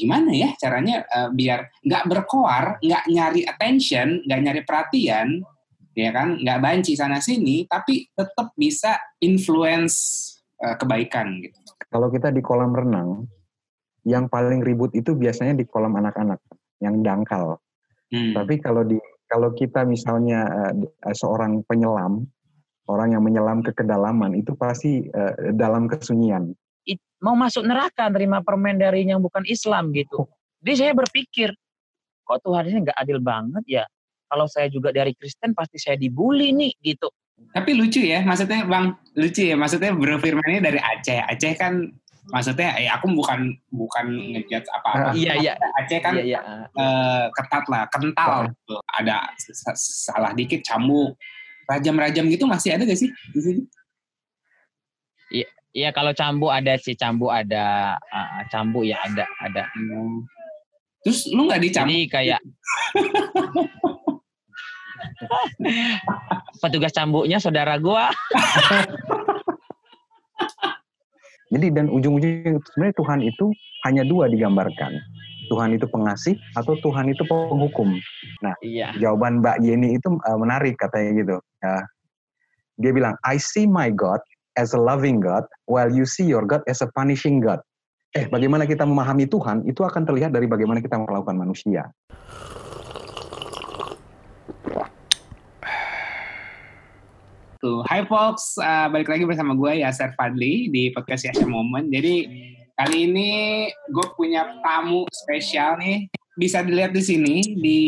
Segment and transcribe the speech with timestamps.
[0.00, 5.44] gimana ya caranya uh, biar nggak berkoar, nggak nyari attention, nggak nyari perhatian,
[5.92, 10.26] ya kan, nggak banci sana sini, tapi tetap bisa influence
[10.64, 11.60] uh, kebaikan gitu.
[11.92, 13.28] Kalau kita di kolam renang,
[14.08, 16.40] yang paling ribut itu biasanya di kolam anak-anak
[16.80, 17.60] yang dangkal.
[18.08, 18.32] Hmm.
[18.32, 18.96] Tapi kalau di
[19.28, 22.26] kalau kita misalnya uh, seorang penyelam,
[22.90, 26.50] orang yang menyelam ke kedalaman itu pasti uh, dalam kesunyian.
[27.20, 30.24] Mau masuk neraka terima permen dari yang bukan Islam gitu.
[30.24, 30.28] Oh.
[30.64, 31.52] Jadi saya berpikir,
[32.24, 33.84] kok Tuhan ini nggak adil banget ya?
[34.30, 37.08] Kalau saya juga dari Kristen pasti saya dibully nih gitu.
[37.56, 41.24] Tapi lucu ya, maksudnya Bang, lucu ya, maksudnya Bro Firman ini dari Aceh.
[41.24, 41.88] Aceh kan
[42.30, 45.10] maksudnya eh aku bukan bukan ngejat apa-apa.
[45.10, 45.52] Uh, iya iya.
[45.80, 46.40] Aceh kan iya, iya.
[46.76, 48.52] Uh, ketat lah, kental.
[48.68, 48.80] Uh.
[49.00, 49.32] Ada
[49.76, 51.16] salah dikit cambuk
[51.70, 53.62] rajam-rajam gitu masih ada gak sih di sini?
[55.30, 59.64] Iya, iya kalau cambu ada sih cambu ada uh, cambu ya ada ada.
[61.00, 61.88] Terus lu nggak dicambuk?
[61.90, 62.40] Jadi kayak
[66.60, 68.10] petugas cambuknya saudara gua.
[71.50, 73.50] Jadi dan ujung-ujungnya sebenarnya Tuhan itu
[73.82, 74.94] hanya dua digambarkan.
[75.50, 77.98] Tuhan itu pengasih atau Tuhan itu penghukum.
[78.38, 78.94] Nah, iya.
[79.02, 81.36] jawaban Mbak Yeni itu uh, menarik katanya gitu.
[81.66, 81.82] Uh,
[82.78, 84.22] dia bilang, I see my God
[84.54, 87.62] as a loving God, while you see your God as a punishing God.
[88.16, 91.90] Eh, bagaimana kita memahami Tuhan itu akan terlihat dari bagaimana kita melakukan manusia.
[97.60, 101.92] Hi folks, uh, balik lagi bersama gue Yaser Fadli di podcast Yasha Moment.
[101.92, 102.24] Jadi
[102.80, 103.30] Kali ini
[103.92, 106.08] gue punya tamu spesial nih.
[106.40, 107.80] Bisa dilihat di sini di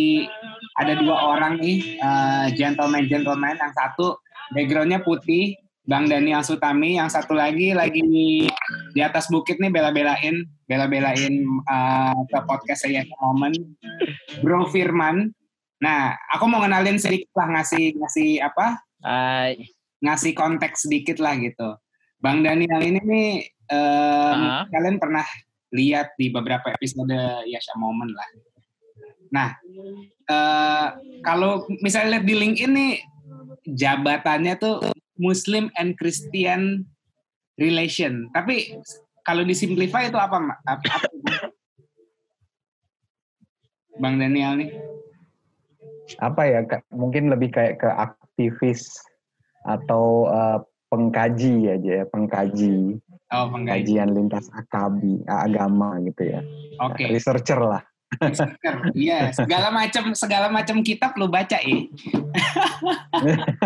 [0.77, 3.57] ada dua orang nih uh, gentleman gentleman.
[3.57, 4.21] Yang satu
[4.53, 6.99] backgroundnya putih, Bang Daniel Sutami.
[6.99, 8.03] Yang satu lagi lagi
[8.95, 13.57] di atas bukit nih bela-belain bela-belain uh, ke podcast saya Moment.
[14.41, 15.35] Bro Firman.
[15.83, 18.79] Nah, aku mau kenalin sedikit lah ngasih ngasih apa?
[19.03, 19.59] Uh,
[20.03, 21.75] ngasih konteks sedikit lah gitu.
[22.23, 23.31] Bang Daniel ini nih
[23.75, 24.65] um, uh-huh.
[24.71, 25.27] kalian pernah
[25.75, 27.11] lihat di beberapa episode
[27.51, 28.29] Yasha Moment lah.
[29.33, 29.49] Nah,
[30.31, 30.87] uh,
[31.27, 33.01] kalau misalnya lihat di link ini
[33.67, 34.87] jabatannya tuh
[35.21, 36.87] Muslim and Christian
[37.61, 38.29] relation.
[38.33, 38.81] Tapi
[39.23, 41.51] kalau disimplify itu apa, apa, apa
[44.01, 44.71] Bang Daniel nih?
[46.19, 46.61] Apa ya?
[46.91, 48.89] Mungkin lebih kayak ke aktivis
[49.63, 50.59] atau uh,
[50.91, 52.99] pengkaji aja ya, pengkaji
[53.33, 56.45] Oh, Kajian lintas akabi, agama gitu ya.
[56.85, 57.09] Oke.
[57.09, 57.17] Okay.
[57.17, 57.81] Researcher lah.
[58.93, 59.33] Iya.
[59.33, 61.79] Segala macam segala macam kitab lu baca ya.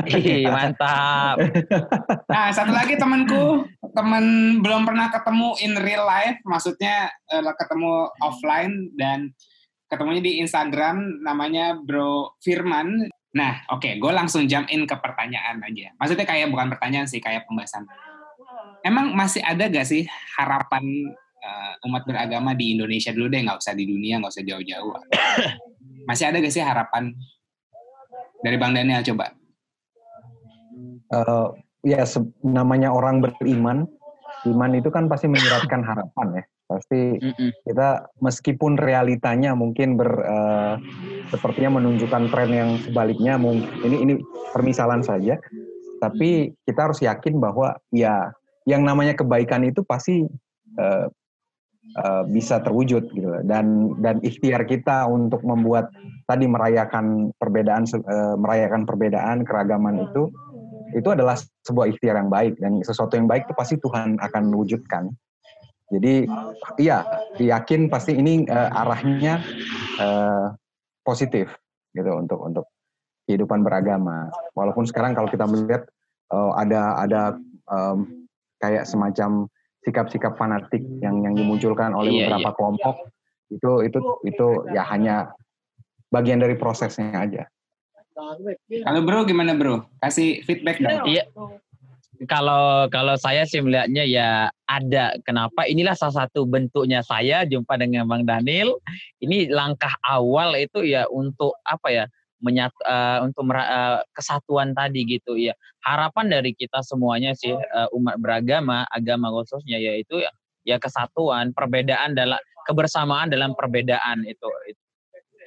[0.06, 1.36] Ih, mantap.
[2.30, 8.94] Nah, satu lagi temanku, teman belum pernah ketemu in real life, maksudnya uh, ketemu offline
[8.94, 9.32] dan
[9.90, 13.10] ketemunya di Instagram namanya Bro Firman.
[13.36, 15.92] Nah, oke, okay, gue langsung jump in ke pertanyaan aja.
[16.00, 17.84] Maksudnya kayak bukan pertanyaan sih, kayak pembahasan
[18.86, 20.06] emang masih ada gak sih
[20.38, 20.82] harapan
[21.46, 24.92] uh, umat beragama di Indonesia dulu deh, nggak usah di dunia, nggak usah jauh-jauh.
[26.10, 27.10] masih ada gak sih harapan
[28.42, 29.34] dari Bang Daniel coba?
[31.10, 31.54] Uh,
[31.86, 32.02] ya
[32.42, 33.86] namanya orang beriman,
[34.46, 36.44] iman itu kan pasti menyiratkan harapan ya.
[36.66, 37.22] Pasti
[37.62, 40.74] kita meskipun realitanya mungkin ber uh,
[41.30, 44.14] sepertinya menunjukkan tren yang sebaliknya, mungkin ini ini
[44.50, 45.38] permisalan saja.
[46.02, 48.34] Tapi kita harus yakin bahwa ya
[48.66, 50.26] yang namanya kebaikan itu pasti
[50.78, 51.06] uh,
[51.94, 53.28] uh, bisa terwujud gitu.
[53.46, 55.92] Dan dan ikhtiar kita untuk membuat
[56.26, 60.32] tadi merayakan perbedaan uh, merayakan perbedaan keragaman itu
[60.94, 61.36] itu adalah
[61.66, 62.58] sebuah ikhtiar yang baik.
[62.58, 65.12] Dan sesuatu yang baik itu pasti Tuhan akan wujudkan.
[65.86, 66.26] Jadi
[66.82, 67.06] iya
[67.38, 69.38] yakin pasti ini uh, arahnya
[70.02, 70.50] uh,
[71.06, 71.46] positif
[71.94, 72.66] gitu untuk untuk
[73.30, 74.30] kehidupan beragama.
[74.58, 75.86] Walaupun sekarang kalau kita melihat
[76.34, 77.22] uh, ada ada
[77.70, 78.26] um,
[78.58, 79.46] kayak semacam
[79.86, 82.56] sikap-sikap fanatik yang yang dimunculkan oleh iya, beberapa iya.
[82.58, 82.94] kelompok
[83.46, 85.30] itu itu itu ya hanya
[86.10, 87.46] bagian dari prosesnya aja.
[88.82, 89.86] Kalau bro gimana bro?
[90.02, 91.06] Kasih feedback dong.
[91.06, 91.30] Iya.
[92.24, 98.08] Kalau kalau saya sih melihatnya ya ada kenapa inilah salah satu bentuknya saya jumpa dengan
[98.08, 98.80] Bang Daniel.
[99.20, 102.04] Ini langkah awal itu ya untuk apa ya?
[102.46, 105.52] Menyat uh, untuk uh, kesatuan tadi gitu ya
[105.82, 110.30] harapan dari kita semuanya sih uh, umat beragama agama khususnya yaitu ya,
[110.62, 114.82] ya kesatuan perbedaan dalam kebersamaan dalam perbedaan itu, itu.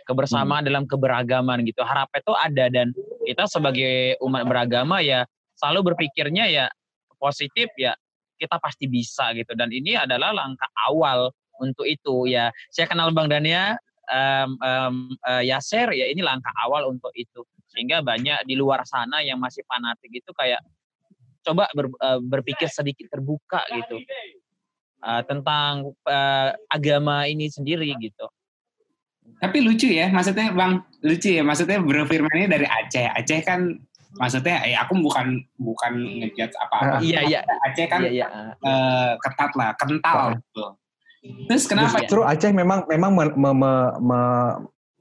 [0.04, 0.70] kebersamaan hmm.
[0.70, 2.92] dalam keberagaman gitu harap itu ada dan
[3.24, 5.24] kita sebagai umat beragama ya
[5.56, 6.66] selalu berpikirnya ya
[7.16, 7.96] positif ya
[8.40, 12.50] kita pasti bisa gitu dan ini adalah langkah awal untuk itu ya.
[12.72, 13.76] Saya kenal Bang Dania
[14.10, 17.46] um, um, uh, Yaser ya ini langkah awal untuk itu.
[17.70, 20.60] Sehingga banyak di luar sana yang masih fanatik itu kayak
[21.46, 24.02] coba ber, uh, berpikir sedikit terbuka gitu
[25.06, 28.28] uh, tentang uh, agama ini sendiri gitu.
[29.40, 33.08] Tapi lucu ya, maksudnya Bang, lucu ya, maksudnya Bro Firman dari Aceh.
[33.14, 33.78] Aceh kan
[34.18, 35.94] maksudnya ya aku bukan bukan
[36.26, 36.98] ngejudge apa-apa.
[37.06, 37.40] Iya, iya.
[37.70, 38.58] Aceh kan iya, iya.
[38.66, 40.66] Uh, ketat lah, kental gitu.
[41.22, 42.00] Terus kenapa?
[42.00, 44.22] Justru Aceh memang memang me, me, me, me,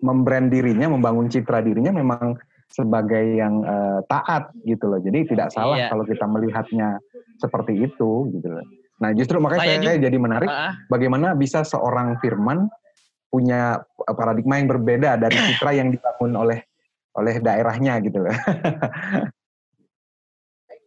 [0.02, 2.34] membrand dirinya, membangun citra dirinya memang
[2.68, 5.00] sebagai yang uh, taat gitu loh.
[5.00, 5.88] Jadi tidak salah iya.
[5.90, 6.98] kalau kita melihatnya
[7.38, 8.66] seperti itu gitu loh.
[8.98, 12.66] Nah justru makanya saya, saya jadi menarik uh, bagaimana bisa seorang Firman
[13.28, 16.58] punya paradigma yang berbeda dari citra yang dibangun oleh
[17.18, 18.30] oleh daerahnya gitu loh.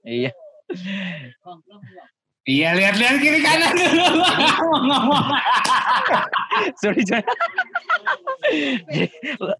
[0.07, 0.31] iya.
[2.41, 5.25] Iya lihat-lihat kiri kanan ngomong-ngomong.
[6.81, 7.05] Sorry,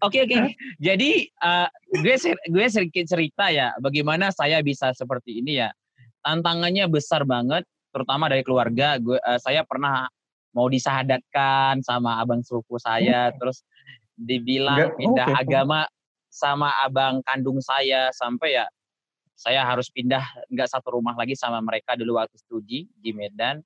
[0.02, 0.36] Oke oke.
[0.82, 5.70] Jadi uh, gue gue sedikit cerita ya bagaimana saya bisa seperti ini ya.
[6.26, 7.62] Tantangannya besar banget
[7.94, 8.98] terutama dari keluarga.
[8.98, 10.10] Gue uh, saya pernah
[10.50, 13.38] mau disahadatkan sama abang sepupu saya hmm.
[13.38, 13.62] terus
[14.18, 15.40] dibilang pindah okay.
[15.46, 15.86] agama
[16.32, 18.66] sama abang kandung saya sampai ya
[19.42, 23.58] saya harus pindah nggak satu rumah lagi sama mereka dulu waktu studi di Medan.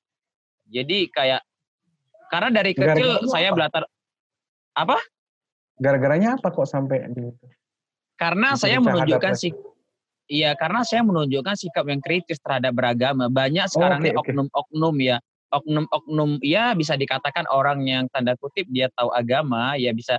[0.65, 1.45] Jadi kayak
[2.33, 3.85] karena dari kecil Gara saya belajar
[4.73, 4.97] apa?
[5.77, 7.45] Gara-garanya apa kok sampai gitu?
[8.17, 9.53] Karena Bisa saya menunjukkan sih
[10.27, 13.31] Iya, karena saya menunjukkan sikap yang kritis terhadap beragama.
[13.31, 15.23] Banyak sekarang oh, okay, oknum-oknum ya,
[15.55, 20.19] oknum-oknum ya bisa dikatakan orang yang tanda kutip dia tahu agama, ya bisa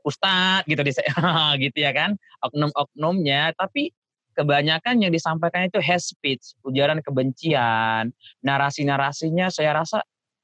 [0.00, 0.80] ustadz gitu
[1.68, 3.92] gitu ya kan, oknum-oknumnya, tapi
[4.32, 8.12] kebanyakan yang disampaikan itu hate speech, ujaran kebencian,
[8.44, 10.02] narasi-narasinya saya rasa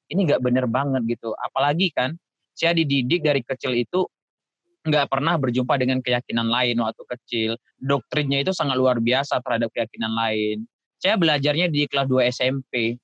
[0.09, 1.33] ini nggak bener banget gitu.
[1.37, 2.17] Apalagi kan
[2.57, 4.09] saya dididik dari kecil itu
[4.89, 7.51] nggak pernah berjumpa dengan keyakinan lain waktu kecil.
[7.77, 10.65] Doktrinnya itu sangat luar biasa terhadap keyakinan lain.
[10.99, 12.99] Saya belajarnya di kelas 2 SMP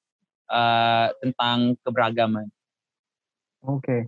[0.50, 2.48] uh, tentang keberagaman.
[3.64, 3.80] Oke.
[3.80, 4.00] Okay.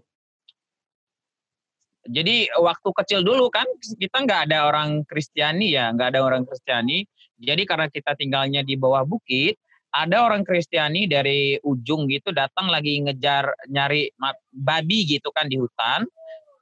[2.06, 7.02] Jadi waktu kecil dulu kan kita nggak ada orang Kristiani ya, nggak ada orang Kristiani.
[7.36, 9.60] Jadi karena kita tinggalnya di bawah bukit,
[9.92, 14.12] ada orang Kristiani dari ujung gitu datang lagi ngejar nyari
[14.52, 16.04] babi gitu kan di hutan.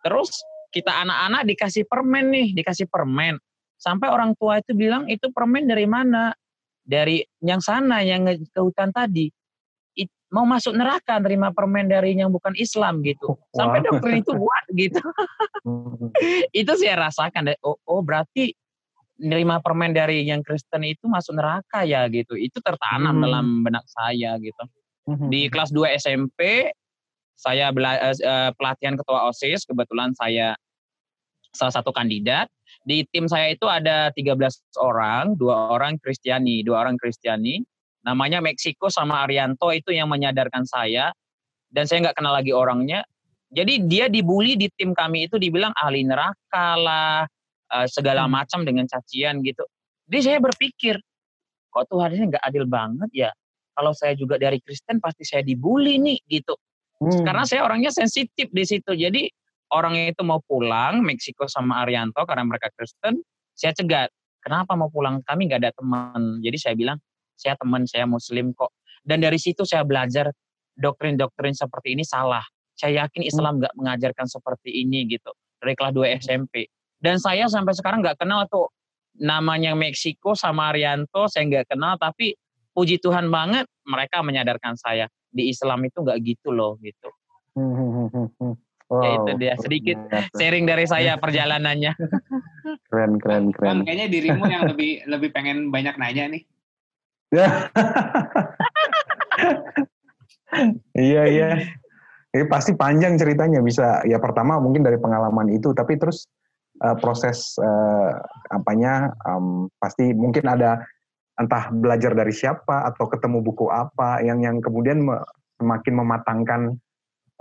[0.05, 0.31] Terus
[0.75, 3.39] kita anak-anak dikasih permen nih, dikasih permen.
[3.79, 6.35] Sampai orang tua itu bilang itu permen dari mana?
[6.85, 9.31] Dari yang sana yang ke hutan tadi.
[10.35, 13.39] Mau masuk neraka nerima permen dari yang bukan Islam gitu.
[13.55, 13.87] Sampai wow.
[13.95, 15.01] dokter itu buat gitu.
[16.61, 17.55] itu saya rasakan.
[17.63, 18.51] Oh, oh berarti
[19.23, 22.35] nerima permen dari yang Kristen itu masuk neraka ya gitu.
[22.35, 23.23] Itu tertanam hmm.
[23.23, 24.65] dalam benak saya gitu.
[25.07, 25.31] Hmm.
[25.31, 26.73] Di kelas 2 SMP
[27.35, 30.55] saya bela, uh, pelatihan ketua OSIS, kebetulan saya
[31.55, 32.51] salah satu kandidat.
[32.83, 34.35] Di tim saya itu ada 13
[34.83, 37.63] orang, dua orang Kristiani, dua orang Kristiani.
[38.05, 41.11] Namanya Meksiko sama Arianto itu yang menyadarkan saya.
[41.73, 43.03] Dan saya nggak kenal lagi orangnya.
[43.51, 47.23] Jadi dia dibully di tim kami itu dibilang ahli neraka lah,
[47.71, 48.31] uh, segala hmm.
[48.31, 49.63] macam dengan cacian gitu.
[50.11, 50.95] Jadi saya berpikir,
[51.71, 53.31] kok Tuhan ini nggak adil banget ya?
[53.75, 56.55] Kalau saya juga dari Kristen pasti saya dibully nih gitu.
[57.03, 57.27] Hmm.
[57.27, 58.95] Karena saya orangnya sensitif di situ.
[58.95, 59.27] Jadi
[59.75, 63.19] orang itu mau pulang Meksiko sama Arianto karena mereka Kristen,
[63.55, 64.11] saya cegat.
[64.39, 65.25] Kenapa mau pulang?
[65.25, 66.39] Kami nggak ada teman.
[66.45, 67.01] Jadi saya bilang,
[67.35, 68.73] saya teman, saya Muslim kok.
[69.05, 70.33] Dan dari situ saya belajar
[70.75, 72.43] doktrin-doktrin seperti ini salah.
[72.75, 73.31] Saya yakin hmm.
[73.31, 75.31] Islam nggak mengajarkan seperti ini gitu.
[75.61, 76.67] Dari kelas 2 SMP.
[76.99, 78.73] Dan saya sampai sekarang nggak kenal tuh
[79.21, 82.01] namanya Meksiko sama Arianto, saya nggak kenal.
[82.01, 82.35] Tapi
[82.75, 87.09] puji Tuhan banget mereka menyadarkan saya di Islam itu nggak gitu loh gitu.
[87.55, 89.97] Hmm, hmm, Wow, ya itu dia sedikit
[90.37, 91.97] sharing dari saya perjalanannya.
[92.93, 93.65] keren keren keren.
[93.65, 96.43] Bang, kayaknya dirimu yang lebih lebih pengen banyak nanya nih.
[100.95, 101.49] iya iya.
[102.35, 106.27] Ini pasti panjang ceritanya bisa ya pertama mungkin dari pengalaman itu tapi terus
[106.83, 108.19] uh, proses uh,
[108.51, 110.83] apanya um, pasti mungkin ada
[111.39, 115.03] entah belajar dari siapa atau ketemu buku apa yang yang kemudian
[115.59, 116.61] semakin mematangkan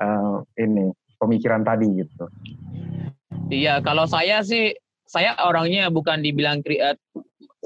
[0.02, 2.26] uh, ini pemikiran tadi gitu.
[3.54, 4.74] Iya, kalau saya sih
[5.06, 6.98] saya orangnya bukan dibilang uh,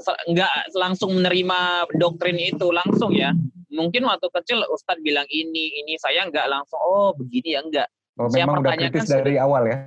[0.06, 3.34] nggak langsung menerima doktrin itu langsung ya.
[3.68, 7.88] Mungkin waktu kecil Ustadz bilang ini ini saya nggak langsung oh begini ya enggak.
[8.18, 9.78] Oh, saya memang pertanyakan udah dari awal ya.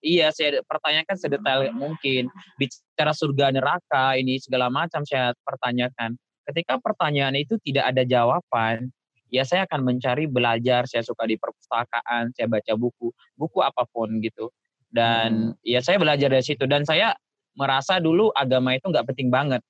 [0.00, 2.32] Iya, saya pertanyakan sedetail mungkin.
[2.56, 6.16] Bicara surga neraka ini segala macam saya pertanyakan.
[6.48, 8.88] Ketika pertanyaan itu tidak ada jawaban,
[9.28, 14.18] ya saya akan mencari belajar, saya suka di perpustakaan, saya baca buku, buku apa pun
[14.24, 14.48] gitu.
[14.90, 15.68] Dan hmm.
[15.68, 17.14] ya saya belajar dari situ dan saya
[17.54, 19.62] merasa dulu agama itu nggak penting banget.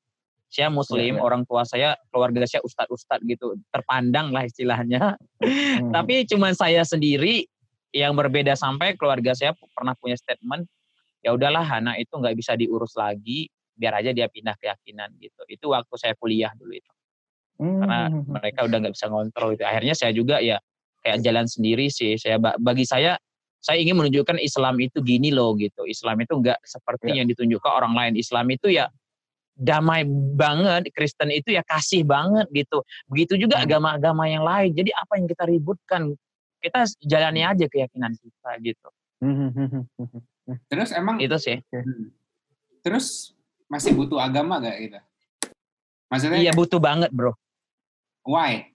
[0.50, 1.22] Saya muslim, ya, ya.
[1.22, 5.14] orang tua saya, keluarga saya ustadz-ustadz gitu, terpandang lah istilahnya.
[5.38, 5.90] Hmm.
[5.94, 7.46] Tapi cuma saya sendiri
[7.94, 10.66] yang berbeda sampai keluarga saya pernah punya statement,
[11.22, 13.46] ya udahlah anak itu nggak bisa diurus lagi,
[13.78, 15.42] biar aja dia pindah keyakinan gitu.
[15.46, 16.92] Itu waktu saya kuliah dulu itu.
[17.62, 17.78] Hmm.
[17.86, 18.32] Karena hmm, hmm.
[18.34, 19.62] mereka udah nggak bisa ngontrol itu.
[19.62, 20.58] Akhirnya saya juga ya
[21.06, 22.18] kayak jalan sendiri sih.
[22.18, 23.14] Saya bagi saya
[23.60, 25.84] saya ingin menunjukkan Islam itu gini loh gitu.
[25.84, 27.20] Islam itu nggak seperti ya.
[27.20, 28.12] yang ditunjukkan orang lain.
[28.16, 28.88] Islam itu ya
[29.52, 30.88] damai banget.
[30.96, 32.80] Kristen itu ya kasih banget gitu.
[33.12, 33.64] Begitu juga hmm.
[33.68, 34.72] agama-agama yang lain.
[34.72, 36.16] Jadi apa yang kita ributkan?
[36.60, 38.88] Kita jalani aja keyakinan kita gitu.
[40.72, 41.60] Terus emang itu sih.
[42.80, 43.36] Terus
[43.68, 44.98] masih butuh agama gak gitu?
[46.08, 46.40] Maksudnya?
[46.40, 47.36] Iya butuh banget bro.
[48.24, 48.72] Why?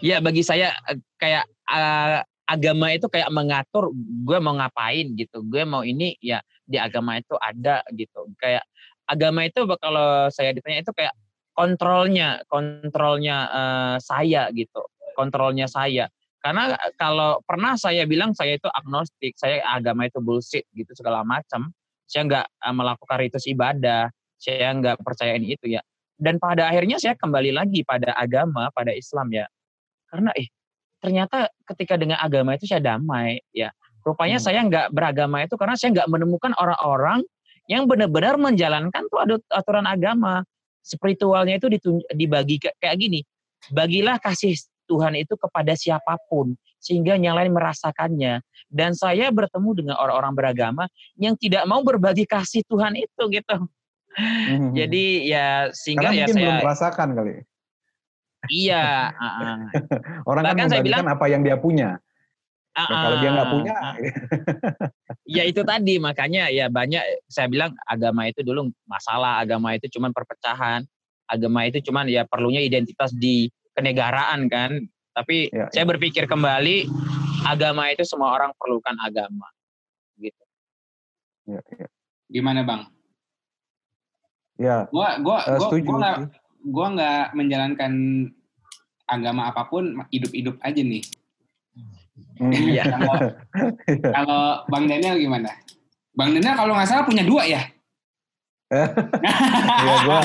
[0.00, 2.22] Ya bagi saya eh, kayak uh,
[2.52, 5.40] agama itu kayak mengatur gue mau ngapain gitu.
[5.48, 8.28] Gue mau ini ya di agama itu ada gitu.
[8.36, 8.68] Kayak
[9.08, 11.14] agama itu kalau saya ditanya itu kayak
[11.56, 14.84] kontrolnya, kontrolnya uh, saya gitu.
[15.16, 16.08] Kontrolnya saya.
[16.42, 21.72] Karena kalau pernah saya bilang saya itu agnostik, saya agama itu bullshit gitu segala macam.
[22.04, 25.82] Saya nggak uh, melakukan ritus ibadah, saya nggak percayain itu ya
[26.22, 29.50] dan pada akhirnya saya kembali lagi pada agama, pada Islam ya.
[30.06, 30.46] Karena eh
[31.02, 33.74] ternyata ketika dengan agama itu saya damai ya.
[34.02, 34.46] Rupanya hmm.
[34.46, 37.22] saya nggak beragama itu karena saya nggak menemukan orang-orang
[37.70, 39.18] yang benar-benar menjalankan tuh
[39.50, 40.46] aturan agama.
[40.82, 41.70] Spiritualnya itu
[42.10, 43.22] dibagi kayak gini.
[43.70, 44.58] Bagilah kasih
[44.90, 48.42] Tuhan itu kepada siapa pun sehingga yang lain merasakannya.
[48.66, 53.56] Dan saya bertemu dengan orang-orang beragama yang tidak mau berbagi kasih Tuhan itu gitu.
[54.12, 54.74] Hmm.
[54.74, 57.32] Jadi ya sehingga Karena ya saya belum merasakan kali.
[58.50, 59.14] Iya.
[59.14, 59.56] Uh, uh.
[60.30, 62.00] Orang Bahkan kan saya bilang apa yang dia punya.
[62.72, 63.94] Uh, uh, kalau dia nggak punya, uh,
[65.36, 70.08] ya itu tadi makanya ya banyak saya bilang agama itu dulu masalah, agama itu cuma
[70.08, 70.80] perpecahan,
[71.28, 74.88] agama itu cuma ya perlunya identitas di kenegaraan kan.
[75.12, 75.90] Tapi ya, saya ya.
[75.92, 76.88] berpikir kembali
[77.44, 79.52] agama itu semua orang perlukan agama,
[80.16, 80.44] gitu.
[81.44, 81.86] Ya, ya.
[82.32, 82.88] Gimana bang?
[84.56, 84.88] Ya.
[84.88, 85.88] Gua gua uh, gua, setuju.
[85.92, 86.16] gua gak,
[86.66, 87.92] gua nggak menjalankan
[89.10, 91.02] agama apa pun hidup-hidup aja nih.
[92.38, 92.52] Hmm.
[92.52, 92.84] Iya.
[92.94, 93.16] kalau,
[94.00, 95.50] kalau Bang Daniel gimana?
[96.16, 97.62] Bang Daniel kalau nggak salah punya dua ya?
[99.82, 100.20] Iya gue.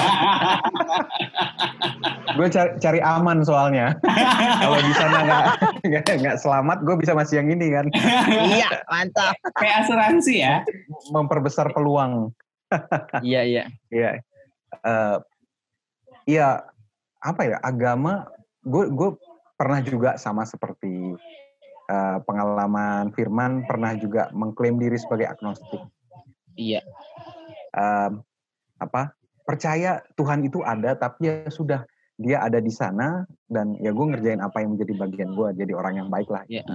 [2.39, 3.91] gue cari, cari aman soalnya.
[4.63, 5.17] Kalau di sana
[5.83, 7.85] nggak nggak selamat, gue bisa masih yang ini kan.
[8.47, 9.35] iya, mantap.
[9.51, 10.63] Kayak asuransi ya.
[11.11, 12.31] Memperbesar peluang.
[13.19, 13.63] iya iya.
[13.91, 14.23] Iya
[14.83, 15.17] uh,
[16.27, 16.61] ya
[17.23, 18.27] apa ya agama
[18.67, 19.09] gue gue
[19.57, 21.15] pernah juga sama seperti
[21.89, 25.81] uh, pengalaman Firman pernah juga mengklaim diri sebagai agnostik.
[26.59, 26.83] Iya.
[27.73, 28.21] Uh,
[28.77, 29.15] apa
[29.47, 31.81] percaya Tuhan itu ada tapi ya sudah
[32.17, 36.05] dia ada di sana dan ya gue ngerjain apa yang menjadi bagian gue jadi orang
[36.05, 36.43] yang baik lah.
[36.45, 36.67] Iya.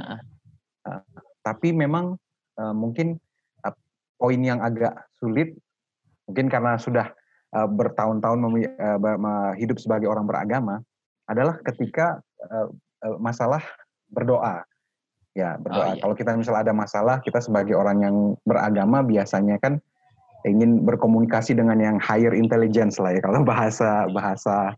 [0.82, 1.02] Uh,
[1.44, 2.18] tapi memang
[2.58, 3.20] uh, mungkin
[3.62, 3.74] uh,
[4.18, 5.54] poin yang agak sulit
[6.26, 7.12] mungkin karena sudah
[7.52, 8.38] uh, bertahun-tahun
[8.80, 10.80] uh, hidup sebagai orang beragama
[11.28, 12.68] adalah ketika uh,
[13.04, 13.62] uh, masalah
[14.10, 14.64] berdoa.
[15.32, 15.80] Ya, berdoa.
[15.80, 16.00] Oh, iya.
[16.04, 19.80] Kalau kita misalnya ada masalah, kita sebagai orang yang beragama biasanya kan
[20.42, 24.74] ingin berkomunikasi dengan yang higher intelligence lah ya kalau bahasa bahasa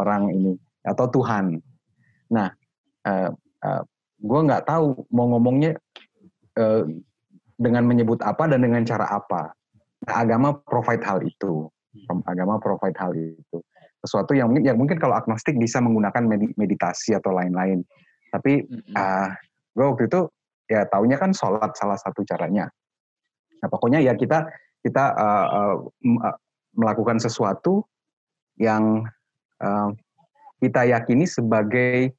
[0.00, 1.62] orang ini atau Tuhan.
[2.32, 2.50] Nah,
[3.06, 3.30] uh,
[3.62, 3.82] uh,
[4.18, 5.78] gue nggak tahu mau ngomongnya
[6.58, 6.82] uh,
[7.56, 9.54] dengan menyebut apa dan dengan cara apa.
[10.06, 11.70] Nah, agama provide hal itu
[12.26, 13.58] agama provide hal itu.
[14.02, 16.24] Sesuatu yang mungkin yang mungkin kalau agnostik bisa menggunakan
[16.54, 17.82] meditasi atau lain-lain.
[18.30, 18.62] Tapi
[18.94, 19.28] uh,
[19.72, 20.20] gue waktu itu
[20.70, 22.70] ya taunya kan sholat salah satu caranya.
[23.62, 24.46] Nah pokoknya ya kita
[24.84, 25.46] kita uh,
[25.82, 26.36] uh,
[26.76, 27.82] melakukan sesuatu
[28.60, 29.02] yang
[29.62, 29.90] uh,
[30.60, 32.14] kita yakini sebagai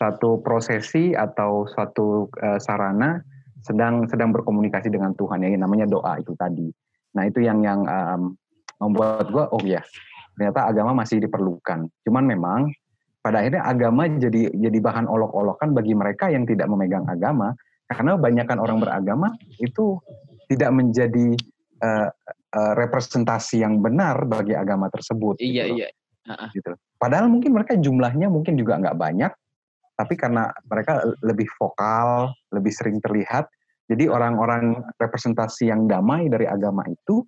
[0.00, 3.20] satu prosesi atau suatu uh, sarana
[3.60, 5.44] sedang sedang berkomunikasi dengan Tuhan.
[5.44, 6.68] Ya namanya doa itu tadi.
[7.16, 8.36] Nah itu yang yang um,
[8.80, 9.84] membuat gue oh ya
[10.34, 11.84] ternyata agama masih diperlukan.
[12.08, 12.72] Cuman memang
[13.20, 17.52] pada akhirnya agama jadi jadi bahan olok-olokan bagi mereka yang tidak memegang agama
[17.92, 20.00] karena banyakkan orang beragama itu
[20.48, 21.36] tidak menjadi
[21.84, 22.08] uh,
[22.56, 25.36] uh, representasi yang benar bagi agama tersebut.
[25.38, 25.88] Iya gitu iya.
[26.30, 26.48] Uh-uh.
[26.56, 26.72] Gitu.
[26.96, 29.32] Padahal mungkin mereka jumlahnya mungkin juga nggak banyak,
[29.96, 33.48] tapi karena mereka lebih vokal, lebih sering terlihat,
[33.90, 37.26] jadi orang-orang representasi yang damai dari agama itu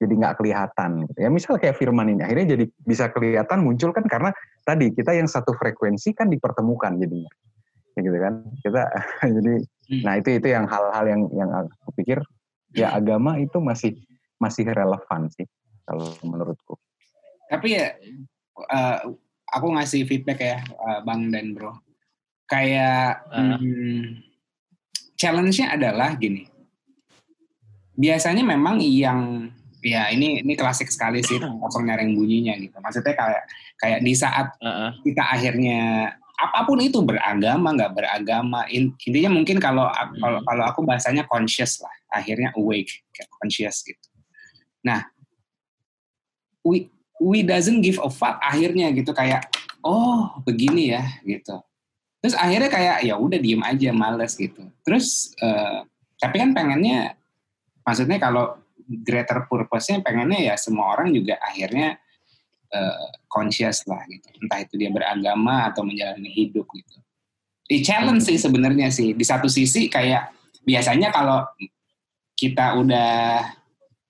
[0.00, 1.18] jadi nggak kelihatan gitu.
[1.20, 4.32] Ya misal kayak firman ini akhirnya jadi bisa kelihatan muncul kan karena
[4.64, 7.28] tadi kita yang satu frekuensi kan dipertemukan jadinya.
[7.92, 8.34] Ya gitu kan?
[8.64, 8.82] Kita
[9.36, 10.02] jadi hmm.
[10.08, 12.24] nah itu itu yang hal-hal yang yang aku pikir
[12.72, 14.00] ya agama itu masih
[14.40, 15.44] masih relevan sih
[15.84, 16.80] kalau menurutku.
[17.52, 17.92] Tapi ya
[18.72, 18.98] uh,
[19.52, 21.76] aku ngasih feedback ya uh, bang dan bro.
[22.48, 23.60] Kayak uh.
[23.60, 24.24] hmm,
[25.20, 26.48] challenge-nya adalah gini.
[28.00, 33.42] Biasanya memang yang ya ini ini klasik sekali sih kosong nyaring bunyinya gitu maksudnya kayak
[33.80, 34.90] kayak di saat uh -uh.
[35.04, 35.80] kita akhirnya
[36.40, 40.46] apa pun itu beragama nggak beragama intinya mungkin kalau kalau hmm.
[40.48, 43.04] kalau aku bahasanya conscious lah akhirnya awake
[43.36, 44.08] conscious gitu
[44.80, 45.04] nah
[46.64, 46.88] we
[47.20, 49.44] we doesn't give a fuck akhirnya gitu kayak
[49.84, 51.60] oh begini ya gitu
[52.24, 55.84] terus akhirnya kayak ya udah diem aja males gitu terus uh,
[56.16, 57.20] tapi kan pengennya
[57.84, 58.56] maksudnya kalau
[58.90, 61.94] greater purpose-nya pengennya ya semua orang juga akhirnya
[62.74, 64.26] uh, conscious lah gitu.
[64.42, 66.96] Entah itu dia beragama atau menjalani hidup gitu.
[67.70, 69.14] Di challenge sih sebenarnya sih.
[69.14, 70.34] Di satu sisi kayak
[70.66, 71.46] biasanya kalau
[72.34, 73.46] kita udah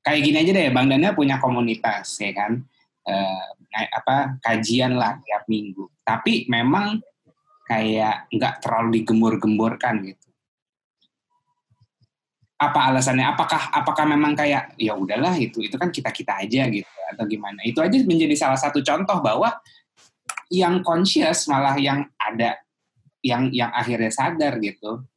[0.01, 2.65] kayak gini aja deh, Bang Dana punya komunitas ya kan.
[3.05, 5.87] Uh, apa kajian lah tiap minggu.
[6.01, 6.99] Tapi memang
[7.69, 10.30] kayak nggak terlalu digembur-gemburkan gitu
[12.61, 13.25] apa alasannya?
[13.25, 17.65] Apakah apakah memang kayak ya udahlah itu itu kan kita kita aja gitu atau gimana?
[17.65, 19.57] Itu aja menjadi salah satu contoh bahwa
[20.53, 22.61] yang conscious malah yang ada
[23.25, 25.09] yang yang akhirnya sadar gitu,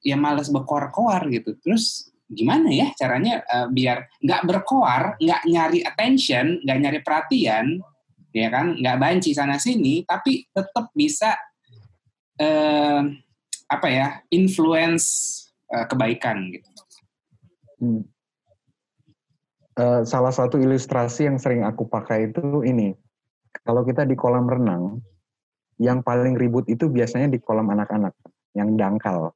[0.00, 1.58] ya males berkoar-koar gitu.
[1.60, 7.82] Terus gimana ya caranya uh, biar nggak berkoar, nggak nyari attention, nggak nyari perhatian,
[8.30, 8.78] ya kan?
[8.78, 11.34] Nggak banci sana sini, tapi tetap bisa
[12.38, 13.02] uh,
[13.66, 15.06] apa ya influence
[15.74, 16.69] uh, kebaikan gitu.
[17.80, 18.04] Hmm.
[19.80, 22.92] Uh, salah satu ilustrasi yang sering aku pakai itu ini,
[23.64, 25.00] kalau kita di kolam renang,
[25.80, 28.12] yang paling ribut itu biasanya di kolam anak-anak,
[28.52, 29.32] yang dangkal.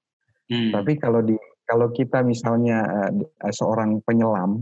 [0.53, 0.71] Hmm.
[0.77, 3.11] Tapi kalau di kalau kita misalnya uh,
[3.49, 4.61] seorang penyelam,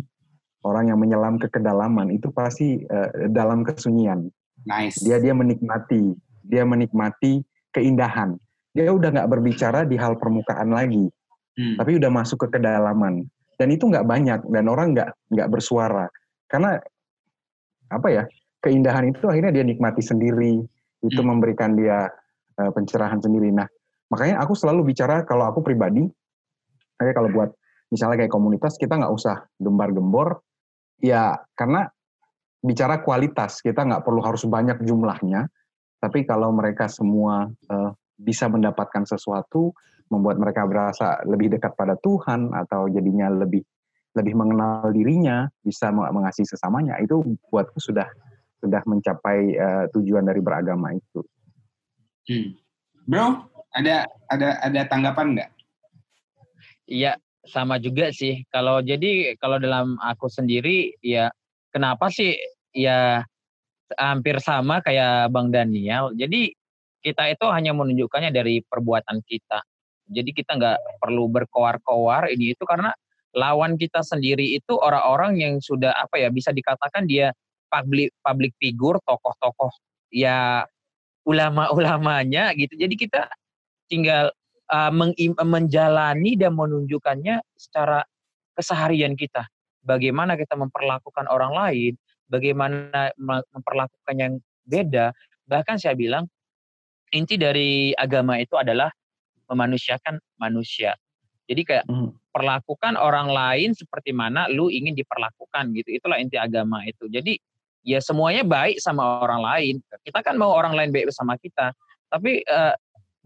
[0.62, 4.30] orang yang menyelam ke kedalaman itu pasti uh, dalam kesunyian.
[4.62, 5.02] Nice.
[5.02, 6.14] Dia dia menikmati,
[6.46, 7.42] dia menikmati
[7.74, 8.38] keindahan.
[8.70, 11.10] Dia udah nggak berbicara di hal permukaan lagi
[11.56, 11.76] hmm.
[11.80, 13.26] tapi udah masuk ke kedalaman
[13.62, 16.10] dan itu nggak banyak dan orang nggak nggak bersuara.
[16.50, 16.74] Karena
[17.86, 18.26] apa ya
[18.58, 20.58] keindahan itu akhirnya dia nikmati sendiri.
[20.98, 21.28] Itu hmm.
[21.30, 22.10] memberikan dia
[22.58, 23.54] uh, pencerahan sendiri.
[23.54, 23.70] Nah
[24.10, 26.02] makanya aku selalu bicara kalau aku pribadi.
[26.98, 27.50] Kayak kalau buat
[27.94, 30.42] misalnya kayak komunitas kita nggak usah gembar-gembor.
[30.98, 31.86] Ya karena
[32.66, 35.46] bicara kualitas kita nggak perlu harus banyak jumlahnya.
[36.02, 39.70] Tapi kalau mereka semua uh, bisa mendapatkan sesuatu
[40.12, 43.64] membuat mereka berasa lebih dekat pada Tuhan atau jadinya lebih
[44.12, 48.04] lebih mengenal dirinya, bisa mengasihi sesamanya, itu buatku sudah
[48.60, 51.24] sudah mencapai uh, tujuan dari beragama itu.
[52.28, 52.52] Hmm.
[53.08, 55.50] Bro, ada ada ada tanggapan nggak?
[56.92, 57.16] Iya,
[57.48, 58.44] sama juga sih.
[58.52, 61.32] Kalau jadi kalau dalam aku sendiri ya
[61.72, 62.36] kenapa sih
[62.76, 63.24] ya
[63.96, 66.12] hampir sama kayak Bang Daniel.
[66.14, 66.52] Jadi
[67.02, 69.64] kita itu hanya menunjukkannya dari perbuatan kita.
[70.08, 72.90] Jadi kita nggak perlu berkoar-koar ini itu karena
[73.32, 77.32] lawan kita sendiri itu orang-orang yang sudah apa ya bisa dikatakan dia
[77.72, 79.72] public public figure, tokoh-tokoh
[80.12, 80.68] ya
[81.24, 82.76] ulama-ulamanya gitu.
[82.76, 83.30] Jadi kita
[83.88, 84.28] tinggal
[84.68, 84.92] uh,
[85.40, 88.04] menjalani dan menunjukkannya secara
[88.52, 89.48] keseharian kita.
[89.82, 91.92] Bagaimana kita memperlakukan orang lain,
[92.30, 93.10] bagaimana
[93.50, 94.32] memperlakukan yang
[94.68, 95.10] beda.
[95.48, 96.30] Bahkan saya bilang
[97.10, 98.88] inti dari agama itu adalah
[99.52, 100.96] memanusiakan manusia.
[101.44, 102.32] Jadi kayak hmm.
[102.32, 106.00] perlakukan orang lain seperti mana lu ingin diperlakukan gitu.
[106.00, 107.12] Itulah inti agama itu.
[107.12, 107.36] Jadi
[107.84, 109.74] ya semuanya baik sama orang lain.
[110.00, 111.76] Kita kan mau orang lain baik bersama kita.
[112.08, 112.72] Tapi uh,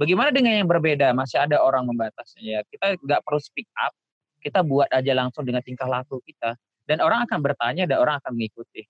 [0.01, 1.15] bagaimana dengan yang berbeda?
[1.15, 2.43] Masih ada orang membatasnya.
[2.43, 3.95] Ya, kita nggak perlu speak up.
[4.43, 6.59] Kita buat aja langsung dengan tingkah laku kita.
[6.87, 8.87] Dan orang akan bertanya dan orang akan mengikuti.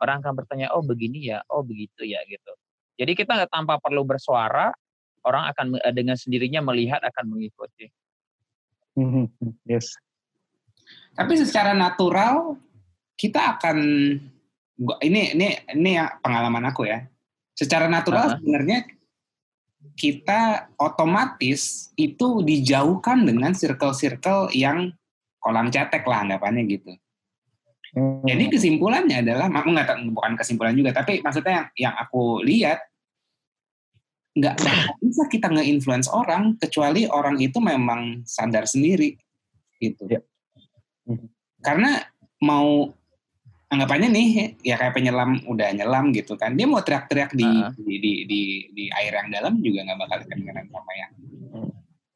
[0.00, 2.52] Orang akan bertanya, oh begini ya, oh begitu ya gitu.
[2.96, 4.72] Jadi kita nggak tanpa perlu bersuara,
[5.24, 7.88] orang akan eh, dengan sendirinya melihat akan mengikuti.
[8.96, 9.26] Mm-hmm.
[9.68, 9.94] Yes.
[11.14, 12.56] Tapi secara natural
[13.18, 13.78] kita akan
[15.04, 17.04] ini ini ini ya pengalaman aku ya.
[17.52, 18.36] Secara natural uh-huh.
[18.40, 18.88] sebenarnya
[19.96, 24.92] kita otomatis itu dijauhkan dengan circle-circle yang
[25.40, 26.92] kolam cetek lah anggapannya gitu.
[27.96, 28.22] Hmm.
[28.22, 32.78] Jadi kesimpulannya adalah, aku nggak bukan kesimpulan juga, tapi maksudnya yang, yang aku lihat
[34.40, 34.56] nggak
[35.04, 39.14] bisa kita nge-influence orang kecuali orang itu memang sadar sendiri
[39.76, 40.08] gitu.
[40.08, 40.20] Ya.
[41.60, 42.00] Karena
[42.40, 42.88] mau
[43.70, 44.28] anggapannya nih
[44.66, 47.70] ya kayak penyelam udah nyelam gitu kan dia mau teriak-teriak di, uh.
[47.78, 48.40] di, di di
[48.74, 51.12] di air yang dalam juga nggak bakal kedengeran sama yang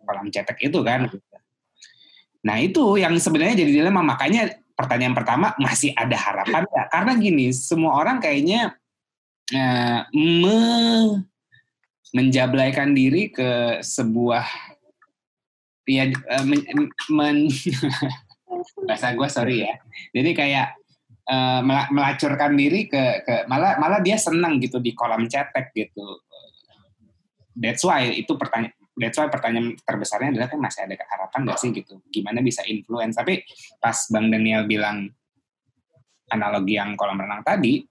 [0.02, 1.06] kolam cetek itu kan
[2.42, 7.46] nah itu yang sebenarnya jadi dilema makanya pertanyaan pertama masih ada harapan ya karena gini
[7.54, 8.74] semua orang kayaknya
[9.54, 10.58] uh, me
[12.14, 14.46] menjablaikan diri ke sebuah
[15.84, 16.62] ya uh, men,
[17.10, 17.38] men
[18.88, 19.74] bahasa gue sorry ya.
[20.14, 20.78] Jadi kayak
[21.28, 26.22] uh, melacurkan diri ke, ke malah malah dia senang gitu di kolam cetek gitu.
[27.54, 31.70] That's why itu pertanyaan that's why pertanyaan terbesarnya adalah kan masih ada harapan nggak sih
[31.74, 31.98] gitu?
[32.14, 33.18] Gimana bisa influence?
[33.18, 33.42] Tapi
[33.82, 35.10] pas bang Daniel bilang
[36.30, 37.84] analogi yang kolam renang tadi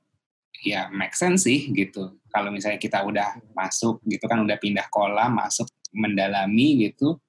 [0.63, 2.15] ya make sense sih gitu.
[2.31, 7.19] Kalau misalnya kita udah masuk gitu kan udah pindah kolam masuk mendalami gitu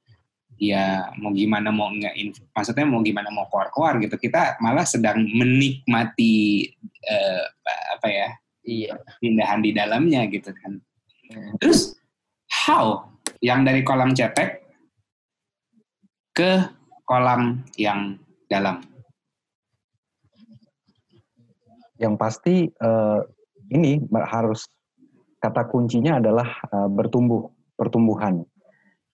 [0.54, 2.14] ya mau gimana mau nggak
[2.54, 4.16] maksudnya mau gimana mau keluar-keluar gitu.
[4.16, 6.70] Kita malah sedang menikmati
[7.10, 7.44] uh,
[7.98, 8.28] apa ya
[8.64, 8.94] iya.
[9.18, 10.78] pindahan di dalamnya gitu kan.
[11.24, 11.56] Hmm.
[11.56, 11.96] terus
[12.52, 13.08] how
[13.40, 14.60] yang dari kolam cetek
[16.36, 16.68] ke
[17.08, 18.84] kolam yang dalam
[22.00, 23.20] yang pasti uh,
[23.70, 24.66] ini harus
[25.38, 28.42] kata kuncinya adalah uh, bertumbuh pertumbuhan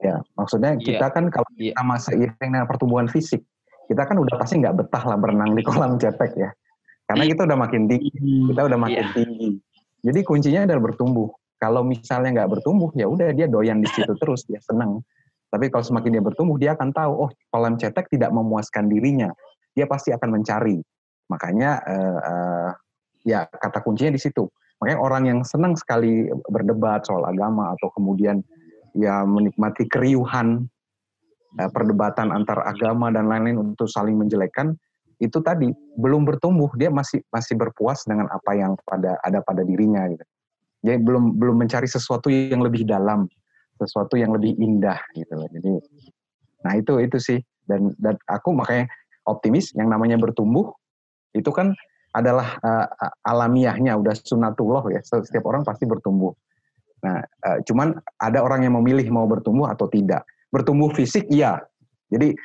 [0.01, 0.85] Ya, maksudnya iya.
[0.97, 1.13] kita yeah.
[1.13, 1.77] kan kalau yeah.
[1.77, 3.45] kita seiring dengan pertumbuhan fisik,
[3.85, 6.51] kita kan udah pasti nggak betah lah berenang di kolam cetek ya.
[7.05, 8.09] Karena kita udah makin tinggi,
[8.49, 9.13] kita udah makin yeah.
[9.13, 9.51] tinggi.
[10.01, 11.29] Jadi kuncinya adalah bertumbuh.
[11.61, 15.05] Kalau misalnya nggak bertumbuh, ya udah dia doyan di situ terus, dia senang.
[15.53, 19.29] Tapi kalau semakin dia bertumbuh, dia akan tahu, oh kolam cetek tidak memuaskan dirinya.
[19.77, 20.81] Dia pasti akan mencari.
[21.31, 22.71] Makanya uh, uh,
[23.23, 24.51] ya kata kuncinya di situ.
[24.81, 28.41] Makanya orang yang senang sekali berdebat soal agama atau kemudian
[28.97, 30.67] ya menikmati keriuhan
[31.61, 34.75] eh, perdebatan antar agama dan lain-lain untuk saling menjelekkan
[35.21, 35.69] itu tadi
[36.01, 40.25] belum bertumbuh dia masih masih berpuas dengan apa yang pada ada pada dirinya gitu.
[40.81, 43.29] Jadi belum belum mencari sesuatu yang lebih dalam,
[43.77, 45.49] sesuatu yang lebih indah gitu loh.
[45.53, 45.77] Jadi
[46.65, 47.39] nah itu itu sih
[47.69, 48.89] dan dan aku makanya
[49.29, 50.73] optimis yang namanya bertumbuh
[51.37, 51.73] itu kan
[52.11, 52.87] adalah uh,
[53.23, 56.35] alamiahnya udah sunatullah ya setiap orang pasti bertumbuh
[57.01, 60.25] Nah, uh, cuman ada orang yang memilih mau bertumbuh atau tidak.
[60.53, 61.61] Bertumbuh fisik iya.
[62.13, 62.37] Jadi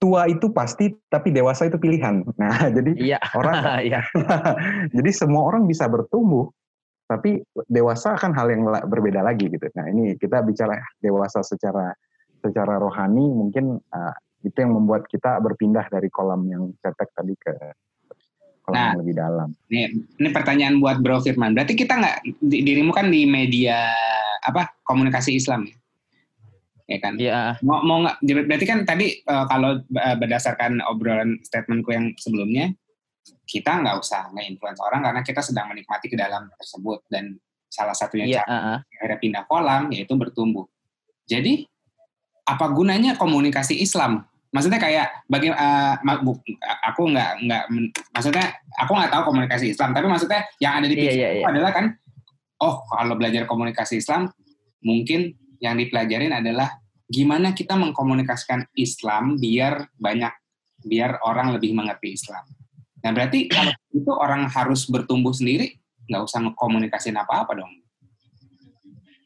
[0.00, 2.24] tua itu pasti tapi dewasa itu pilihan.
[2.40, 3.18] Nah, jadi iya.
[3.36, 3.54] orang
[3.88, 4.00] iya.
[4.96, 6.48] jadi semua orang bisa bertumbuh
[7.10, 9.66] tapi dewasa kan hal yang berbeda lagi gitu.
[9.74, 11.90] Nah, ini kita bicara dewasa secara
[12.40, 17.52] secara rohani mungkin uh, itu yang membuat kita berpindah dari kolam yang cetek tadi ke
[18.72, 19.48] nah, lebih dalam.
[19.70, 19.82] Ini,
[20.18, 21.54] ini pertanyaan buat Bro Firman.
[21.54, 23.90] Berarti kita nggak dirimu kan di media
[24.40, 25.76] apa komunikasi Islam ya?
[26.90, 27.14] Ya kan?
[27.20, 27.40] Iya.
[27.62, 28.16] Mau mau nggak?
[28.50, 32.74] Berarti kan tadi uh, kalau uh, berdasarkan obrolan statementku yang sebelumnya,
[33.46, 37.38] kita nggak usah nge-influence orang karena kita sedang menikmati ke dalam tersebut dan
[37.70, 39.18] salah satunya yeah, cara uh -uh.
[39.22, 40.66] pindah kolam yaitu bertumbuh.
[41.30, 41.62] Jadi
[42.42, 44.26] apa gunanya komunikasi Islam?
[44.50, 45.94] Maksudnya kayak bagi uh,
[46.90, 47.62] aku nggak nggak
[48.10, 48.46] maksudnya
[48.82, 51.50] aku nggak tahu komunikasi Islam tapi maksudnya yang ada di pikiran yeah, yeah, yeah.
[51.54, 51.86] adalah kan
[52.58, 54.26] oh kalau belajar komunikasi Islam
[54.82, 60.32] mungkin yang dipelajarin adalah gimana kita mengkomunikasikan Islam biar banyak
[60.80, 62.44] biar orang lebih mengerti Islam.
[63.04, 65.76] Nah berarti kalau itu orang harus bertumbuh sendiri
[66.08, 67.72] nggak usah komunikasiin apa-apa dong.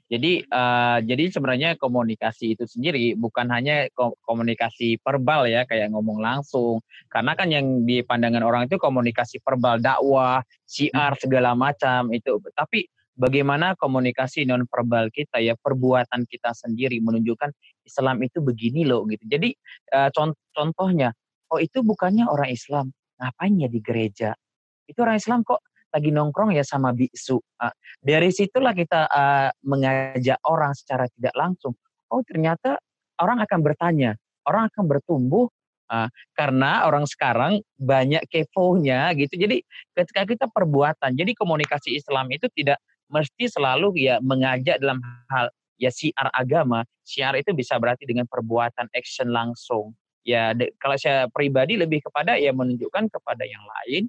[0.04, 3.88] Jadi uh, jadi sebenarnya komunikasi itu sendiri bukan hanya
[4.28, 6.84] komunikasi verbal ya kayak ngomong langsung.
[7.08, 12.36] Karena kan yang di pandangan orang itu komunikasi verbal dakwah, siar segala macam itu.
[12.52, 12.84] Tapi
[13.16, 17.50] bagaimana komunikasi non verbal kita ya perbuatan kita sendiri menunjukkan
[17.88, 19.24] Islam itu begini loh gitu.
[19.24, 19.56] Jadi
[19.96, 20.12] uh,
[20.52, 21.16] contohnya
[21.48, 24.30] oh itu bukannya orang Islam ngapain ya di gereja?
[24.84, 25.64] Itu orang Islam kok
[25.94, 27.38] lagi nongkrong ya sama biksu.
[27.62, 27.70] Uh,
[28.02, 31.78] dari situlah kita uh, mengajak orang secara tidak langsung.
[32.10, 32.82] Oh ternyata
[33.22, 34.18] orang akan bertanya,
[34.50, 35.46] orang akan bertumbuh
[35.94, 39.38] uh, karena orang sekarang banyak kefonya gitu.
[39.38, 39.62] Jadi
[39.94, 44.98] ketika kita perbuatan, jadi komunikasi Islam itu tidak mesti selalu ya mengajak dalam
[45.30, 45.46] hal
[45.78, 46.82] ya siar agama.
[47.06, 49.94] Siar itu bisa berarti dengan perbuatan action langsung.
[50.24, 54.08] Ya de, kalau saya pribadi lebih kepada ya menunjukkan kepada yang lain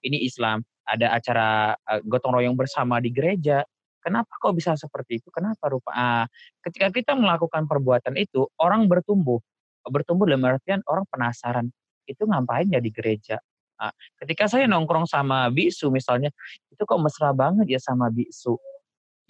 [0.00, 3.62] ini Islam ada acara gotong royong bersama di gereja.
[4.02, 5.30] Kenapa kok bisa seperti itu?
[5.30, 5.94] Kenapa rupa?
[5.94, 6.26] Uh,
[6.66, 9.38] ketika kita melakukan perbuatan itu, orang bertumbuh.
[9.86, 11.70] Bertumbuh dalam artian orang penasaran.
[12.02, 13.38] Itu ngapain ya di gereja?
[13.78, 16.34] Uh, ketika saya nongkrong sama bisu misalnya,
[16.66, 18.58] itu kok mesra banget ya sama bisu.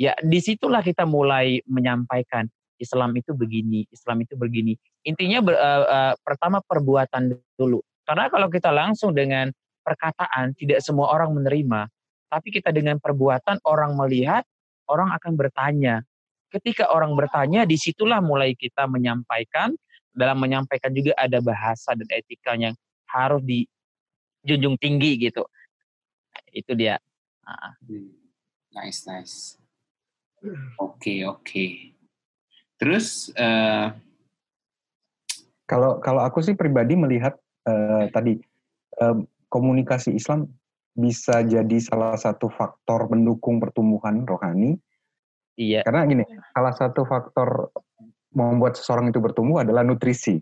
[0.00, 2.48] Ya di situlah kita mulai menyampaikan
[2.80, 4.72] Islam itu begini, Islam itu begini.
[5.04, 7.84] Intinya uh, uh, pertama perbuatan dulu.
[8.08, 11.90] Karena kalau kita langsung dengan perkataan tidak semua orang menerima,
[12.32, 14.46] tapi kita dengan perbuatan orang melihat,
[14.88, 16.00] orang akan bertanya.
[16.48, 19.76] Ketika orang bertanya, di situlah mulai kita menyampaikan.
[20.12, 22.76] Dalam menyampaikan juga ada bahasa dan etika yang
[23.08, 25.44] harus dijunjung tinggi gitu.
[26.52, 27.00] Itu dia.
[27.48, 27.80] Nah.
[28.76, 29.36] Nice, nice.
[30.42, 31.40] Oke, okay, oke.
[31.40, 31.70] Okay.
[32.76, 33.94] Terus uh,
[35.64, 38.42] kalau kalau aku sih pribadi melihat uh, tadi
[39.00, 39.16] uh,
[39.52, 40.48] komunikasi Islam
[40.96, 44.80] bisa jadi salah satu faktor pendukung pertumbuhan rohani.
[45.60, 45.84] Iya.
[45.84, 46.24] Karena gini,
[46.56, 47.72] salah satu faktor
[48.32, 50.40] membuat seseorang itu bertumbuh adalah nutrisi.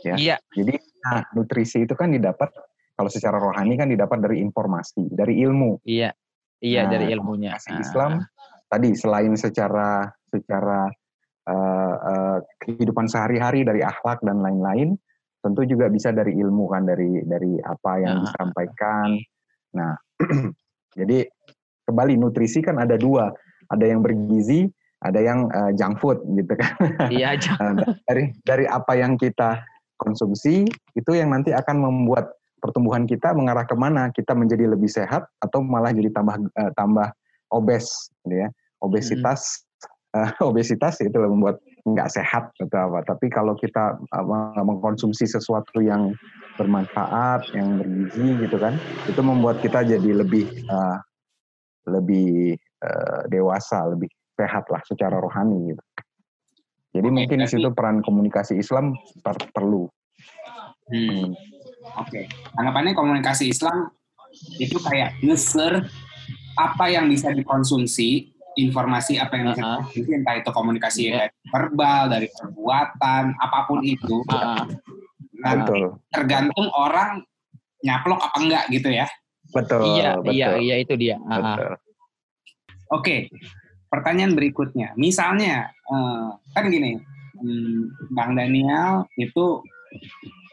[0.00, 0.16] Ya.
[0.16, 0.36] Iya.
[0.56, 2.48] Jadi nah, nutrisi itu kan didapat
[2.96, 5.84] kalau secara rohani kan didapat dari informasi, dari ilmu.
[5.84, 6.16] Iya.
[6.60, 7.56] Iya nah, dari ilmunya.
[7.56, 8.20] Islam
[8.68, 10.92] tadi selain secara secara
[11.48, 15.00] uh, uh, kehidupan sehari-hari dari akhlak dan lain-lain,
[15.40, 18.22] tentu juga bisa dari ilmu kan dari dari apa yang nah.
[18.28, 19.08] disampaikan.
[19.76, 19.92] Nah,
[20.98, 21.24] jadi
[21.88, 23.32] kembali nutrisi kan ada dua,
[23.72, 24.68] ada yang bergizi,
[25.00, 26.72] ada yang uh, junk food gitu kan.
[27.14, 27.40] Iya.
[28.06, 29.64] dari dari apa yang kita
[29.96, 30.64] konsumsi
[30.96, 34.12] itu yang nanti akan membuat pertumbuhan kita mengarah ke mana?
[34.12, 37.08] Kita menjadi lebih sehat atau malah jadi tambah uh, tambah
[37.50, 38.48] obes, gitu ya.
[38.80, 39.64] Obesitas
[40.14, 43.04] uh, obesitas itu membuat nggak sehat atau apa.
[43.06, 46.12] Tapi kalau kita uh, mengkonsumsi sesuatu yang
[46.60, 48.76] bermanfaat, yang bergizi gitu kan,
[49.08, 50.98] itu membuat kita jadi lebih uh,
[51.88, 55.84] lebih uh, dewasa, lebih sehat lah secara rohani gitu.
[56.90, 59.86] Jadi Oke, mungkin di situ peran komunikasi Islam per perlu.
[60.90, 61.32] Hmm.
[61.96, 62.24] Oke, okay.
[62.58, 63.94] anggapannya komunikasi Islam
[64.58, 65.86] itu kayak ngeser
[66.58, 68.34] apa yang bisa dikonsumsi
[68.66, 70.16] informasi apa yang bisa uh -huh.
[70.16, 71.28] entah itu komunikasi yeah.
[71.28, 74.20] dari verbal, dari perbuatan, apa pun itu.
[74.26, 74.64] Uh -huh.
[75.40, 75.80] Nanti
[76.12, 77.24] tergantung orang
[77.80, 79.06] nyaplok apa enggak gitu ya.
[79.50, 79.96] Betul.
[79.96, 80.34] Iya, betul.
[80.36, 81.16] iya, iya itu dia.
[81.20, 81.56] Uh -huh.
[81.56, 81.76] Oke.
[83.00, 83.20] Okay.
[83.90, 86.94] Pertanyaan berikutnya, misalnya uh, kan gini,
[87.42, 89.66] hmm, Bang Daniel itu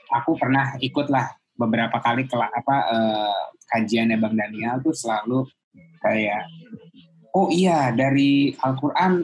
[0.09, 5.45] aku pernah ikutlah beberapa kali ke apa uh, kajiannya Bang Daniel tuh selalu
[6.01, 6.49] kayak
[7.37, 9.21] oh iya dari Al-Quran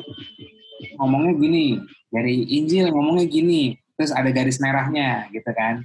[1.01, 1.81] ngomongnya gini,
[2.13, 5.81] dari Injil ngomongnya gini, terus ada garis merahnya gitu kan.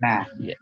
[0.00, 0.56] Nah, yeah.
[0.56, 0.58] Iya.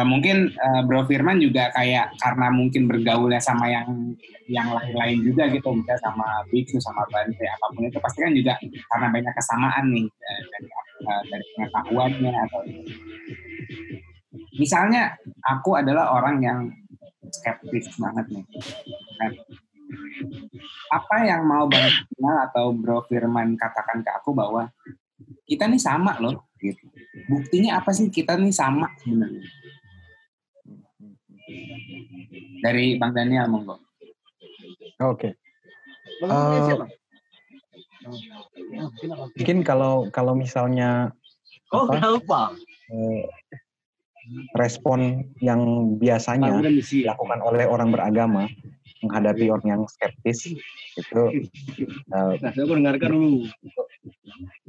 [0.00, 4.16] uh, mungkin uh, Bro Firman juga kayak karena mungkin bergaulnya sama yang
[4.48, 8.56] yang lain-lain juga gitu, misalnya sama Biksu, sama Bante, apa pun itu pasti kan juga
[8.62, 10.68] karena banyak kesamaan nih uh, dari
[11.04, 12.60] uh, dari pengetahuannya atau
[14.56, 15.12] misalnya
[15.44, 16.58] aku adalah orang yang
[17.28, 18.44] skeptis banget nih.
[20.92, 21.88] Apa yang mau Bang
[22.50, 24.70] atau Bro Firman katakan ke aku bahwa
[25.44, 26.84] kita nih sama loh gitu.
[27.28, 29.44] Buktinya apa sih kita nih sama sebenarnya?
[32.64, 33.76] Dari Bang Daniel monggo.
[35.02, 35.32] Oke.
[35.32, 35.32] Okay.
[36.20, 36.84] Uh,
[39.36, 41.08] mungkin kalau kalau misalnya
[41.72, 42.52] oh, apa,
[42.92, 43.24] uh,
[44.56, 48.48] respon yang biasanya dilakukan oleh orang beragama
[49.04, 50.52] menghadapi orang yang skeptis
[50.96, 51.22] itu
[52.14, 52.34] uh,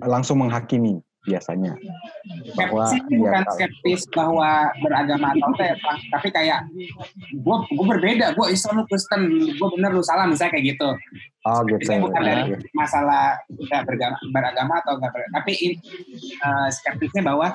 [0.03, 1.73] langsung menghakimi biasanya.
[2.53, 5.77] Bahwa skeptis bukan ya, skeptis bahwa beragama atau enggak
[6.13, 6.59] tapi kayak
[7.33, 8.37] gue gue berbeda.
[8.37, 9.21] Gue Islam Kristen.
[9.57, 10.29] Gue bener lu salah.
[10.29, 10.89] Misalnya kayak gitu.
[11.45, 15.33] Oh gitu Jadi bukan dari masalah tidak beragama, beragama atau enggak beragama.
[15.41, 15.53] Tapi
[16.45, 17.47] uh, skeptisnya bahwa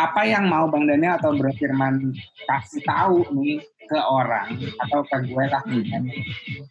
[0.00, 2.16] apa yang mau Bang Daniel atau Bro Firman
[2.48, 4.56] kasih tahu nih ke orang
[4.88, 6.02] atau ke gue lah kan.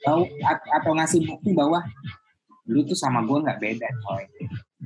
[0.02, 0.22] Tahu
[0.82, 1.86] atau ngasih bukti bahwa
[2.70, 4.24] lu tuh sama gue nggak beda coy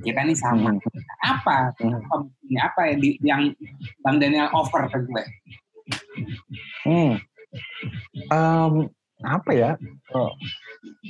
[0.04, 0.76] kita nih sama.
[1.24, 1.72] Apa?
[1.76, 2.60] Buktinya?
[2.68, 3.52] Apa ya di, yang
[4.04, 5.24] Bang Daniel offer ke gue?
[6.84, 7.12] Hmm.
[8.32, 8.90] um,
[9.24, 9.70] apa ya?
[10.12, 10.30] Oh.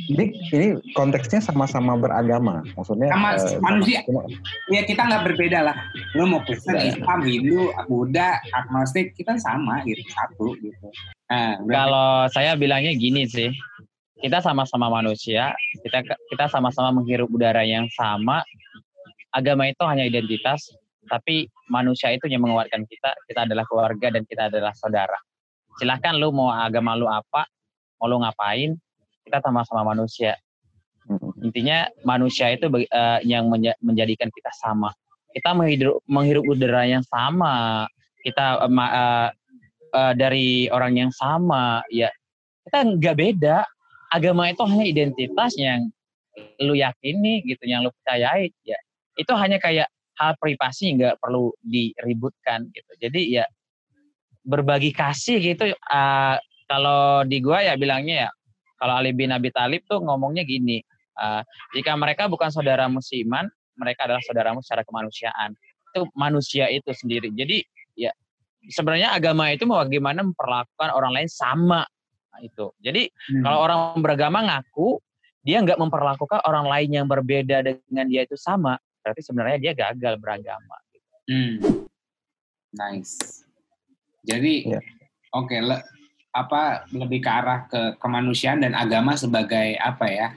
[0.08, 2.62] ini ini konteksnya sama-sama beragama.
[2.78, 4.00] Maksudnya sama uh, manusia.
[4.72, 5.76] ya kita nggak berbeda lah.
[6.14, 6.94] Lo mau Kristen ya.
[6.94, 10.00] Islam Hindu Buddha agnostik kita sama gitu.
[10.14, 10.86] Satu gitu.
[11.28, 13.50] Nah, kalau saya bilangnya gini sih.
[14.16, 15.52] Kita sama-sama manusia
[15.84, 16.00] kita
[16.32, 18.40] kita sama-sama menghirup udara yang sama
[19.36, 20.72] agama itu hanya identitas
[21.06, 23.14] tapi manusia itu yang menguatkan kita.
[23.30, 25.16] Kita adalah keluarga dan kita adalah saudara.
[25.78, 27.46] Silahkan lu mau agama lu apa
[28.00, 28.74] mau lo ngapain
[29.24, 30.34] kita sama-sama manusia.
[31.42, 34.90] Intinya manusia itu uh, yang menja menjadikan kita sama.
[35.30, 37.86] Kita menghirup, menghirup udara yang sama.
[38.26, 39.28] Kita uh, uh,
[39.94, 42.10] uh, dari orang yang sama ya.
[42.66, 43.62] Kita nggak beda.
[44.10, 45.86] Agama itu hanya identitas yang
[46.62, 48.76] lu yakini gitu yang lu percayai ya
[49.16, 52.92] itu hanya kayak hal privasi nggak perlu diributkan gitu.
[53.00, 53.44] Jadi ya
[54.46, 56.36] berbagi kasih gitu uh,
[56.70, 58.30] kalau di gua ya bilangnya ya
[58.78, 60.78] kalau Ali bin Abi Thalib tuh ngomongnya gini
[61.18, 61.42] uh,
[61.74, 65.52] jika mereka bukan saudara musiman mereka adalah saudaramu secara kemanusiaan.
[65.92, 67.30] Itu manusia itu sendiri.
[67.32, 67.60] Jadi
[67.96, 68.10] ya
[68.72, 71.84] sebenarnya agama itu mau bagaimana memperlakukan orang lain sama
[72.32, 72.72] nah, itu.
[72.80, 73.44] Jadi hmm.
[73.44, 74.98] kalau orang beragama ngaku
[75.46, 78.74] dia nggak memperlakukan orang lain yang berbeda dengan dia itu sama,
[79.06, 80.76] berarti sebenarnya dia gagal beragama.
[81.30, 81.62] Hmm.
[82.74, 83.46] Nice.
[84.26, 84.82] Jadi, yeah.
[85.30, 85.78] oke, okay, le,
[86.34, 90.28] apa lebih ke arah ke kemanusiaan dan agama sebagai apa ya?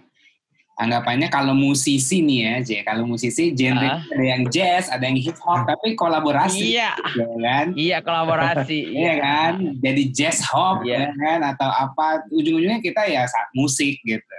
[0.79, 2.69] Anggapannya kalau musisi nih ya, J.
[2.87, 3.99] Kalau musisi genre uh.
[3.99, 6.77] ada yang jazz, ada yang hip hop, tapi kolaborasi.
[6.77, 6.93] Iya.
[7.17, 7.65] Ya kan?
[7.73, 8.79] Iya, kolaborasi.
[9.01, 9.53] iya kan?
[9.81, 11.09] Jadi jazz hop iya.
[11.09, 14.37] ya kan atau apa ujung-ujungnya kita ya musik gitu.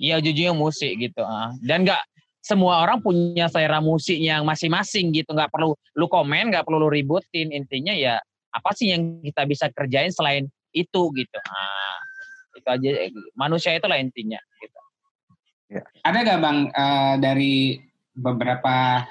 [0.00, 1.20] Iya jujurnya musik gitu.
[1.20, 1.52] Ah.
[1.60, 2.00] Dan nggak
[2.46, 5.34] semua orang punya selera musik yang masing-masing gitu.
[5.34, 7.50] Nggak perlu lu komen, nggak perlu lu ributin.
[7.50, 8.22] Intinya ya
[8.54, 11.38] apa sih yang kita bisa kerjain selain itu gitu.
[11.42, 11.96] Nah,
[12.54, 12.90] itu aja
[13.34, 14.38] manusia itulah intinya.
[14.62, 14.80] Gitu.
[15.74, 15.82] Ya.
[16.06, 17.82] Ada nggak bang uh, dari
[18.14, 19.02] beberapa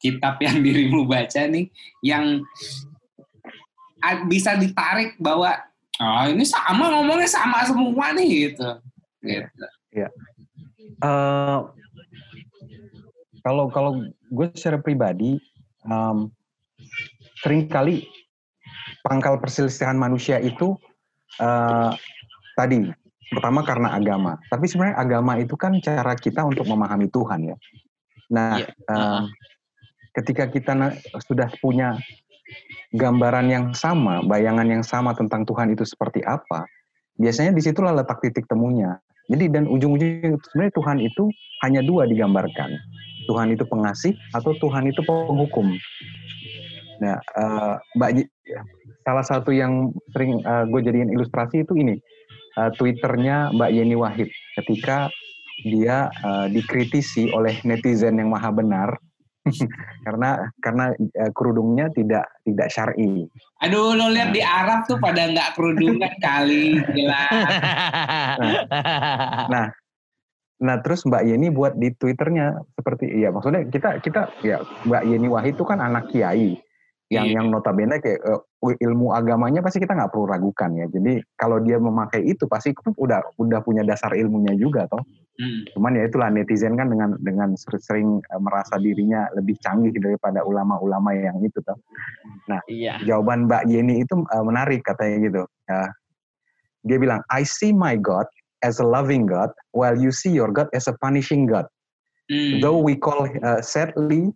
[0.00, 1.68] kitab yang dirimu baca nih
[2.00, 2.40] yang
[4.28, 5.60] bisa ditarik bahwa
[6.00, 8.80] oh ini sama ngomongnya sama semua nih gitu
[9.24, 9.64] Gitu.
[9.96, 10.08] Ya.
[11.00, 11.72] Uh,
[13.44, 14.00] kalau kalau
[14.32, 15.36] gue secara pribadi
[15.84, 16.32] um,
[17.44, 18.08] sering kali
[19.04, 20.74] pangkal perselisihan manusia itu
[21.38, 21.92] uh,
[22.56, 22.88] tadi
[23.28, 24.40] pertama karena agama.
[24.48, 27.56] Tapi sebenarnya agama itu kan cara kita untuk memahami Tuhan ya.
[28.32, 28.72] Nah, yeah.
[28.88, 28.96] Iya.
[28.96, 29.22] uh,
[30.16, 30.72] ketika kita
[31.26, 32.00] sudah punya
[32.94, 36.64] gambaran yang sama, bayangan yang sama tentang Tuhan itu seperti apa,
[37.18, 38.96] biasanya di situlah letak titik temunya.
[39.26, 41.24] Jadi dan ujung-ujungnya sebenarnya Tuhan itu
[41.64, 42.76] hanya dua digambarkan.
[43.26, 45.72] Tuhan itu pengasih atau Tuhan itu penghukum.
[47.02, 48.10] Nah, uh, Mbak
[49.04, 51.98] salah satu yang sering uh, gue jadiin ilustrasi itu ini
[52.56, 55.10] uh, Twitternya Mbak Yeni Wahid ketika
[55.62, 58.90] dia uh, dikritisi oleh netizen yang maha benar
[60.08, 63.28] karena karena uh, kerudungnya tidak tidak syar'i.
[63.60, 67.24] Aduh, lo lihat di Arab tuh pada nggak kerudungan kali, gila.
[68.34, 69.66] Nah, nah,
[70.64, 75.28] nah, terus Mbak Yeni buat di Twitternya seperti, ya maksudnya kita kita ya Mbak Yeni
[75.28, 76.56] Wahid itu kan anak kiai
[77.12, 77.36] yang iya.
[77.36, 80.88] yang notabene kayak uh, ilmu agamanya pasti kita nggak perlu ragukan ya.
[80.88, 85.04] Jadi kalau dia memakai itu pasti udah udah punya dasar ilmunya juga toh.
[85.36, 85.66] Hmm.
[85.76, 91.12] Cuman ya itulah netizen kan dengan dengan sering uh, merasa dirinya lebih canggih daripada ulama-ulama
[91.12, 91.76] yang itu toh.
[92.48, 92.96] Nah, iya.
[93.04, 95.42] jawaban Mbak Yeni itu uh, menarik katanya gitu.
[95.68, 95.90] Uh,
[96.84, 98.28] dia bilang, I see my God
[98.64, 101.68] as a loving God, while you see your God as a punishing God.
[102.32, 102.64] Hmm.
[102.64, 104.32] Though we call uh, sadly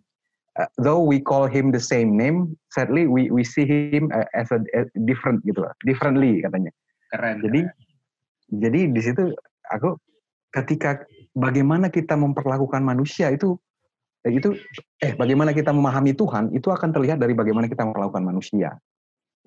[0.61, 4.53] uh, though we call him the same name, sadly we we see him uh, as
[4.53, 6.69] a, a different gitu lah, differently katanya.
[7.09, 7.41] Keren.
[7.41, 8.59] Jadi keren.
[8.61, 9.23] jadi di situ
[9.73, 9.97] aku
[10.53, 11.01] ketika
[11.33, 13.57] bagaimana kita memperlakukan manusia itu
[14.27, 14.51] itu
[14.99, 18.75] eh bagaimana kita memahami Tuhan itu akan terlihat dari bagaimana kita memperlakukan manusia.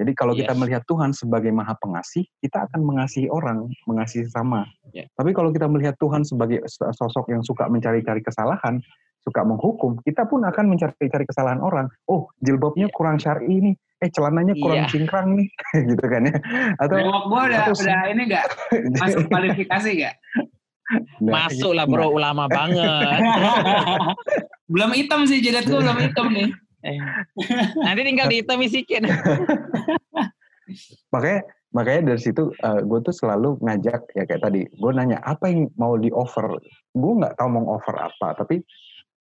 [0.00, 0.44] Jadi kalau yes.
[0.44, 4.64] kita melihat Tuhan sebagai maha pengasih, kita akan mengasihi orang, mengasihi sama.
[4.96, 5.04] Yeah.
[5.14, 8.80] Tapi kalau kita melihat Tuhan sebagai sosok yang suka mencari-cari kesalahan,
[9.22, 11.86] suka menghukum, kita pun akan mencari-cari kesalahan orang.
[12.08, 12.96] Oh, jilbabnya yeah.
[12.96, 13.76] kurang syar'i nih.
[14.02, 14.90] Eh, celananya kurang yeah.
[14.90, 15.48] cingkrang nih.
[15.94, 16.34] gitu kan ya.
[16.80, 18.46] Atau Nengok gua udah, atau, udah ini enggak?
[19.02, 20.16] Masuk kualifikasi enggak?
[21.22, 22.10] Nah, Masuk lah bro, nah.
[22.10, 23.20] ulama banget.
[24.66, 26.50] belum hitam sih jidat gua belum hitam nih.
[26.82, 26.98] Eh.
[27.78, 29.06] Nanti tinggal dihitam isikin.
[31.12, 35.20] makanya makanya dari situ uh, eh, gue tuh selalu ngajak ya kayak tadi gue nanya
[35.20, 36.48] apa yang mau di offer
[36.96, 38.62] gue nggak tahu mau offer apa tapi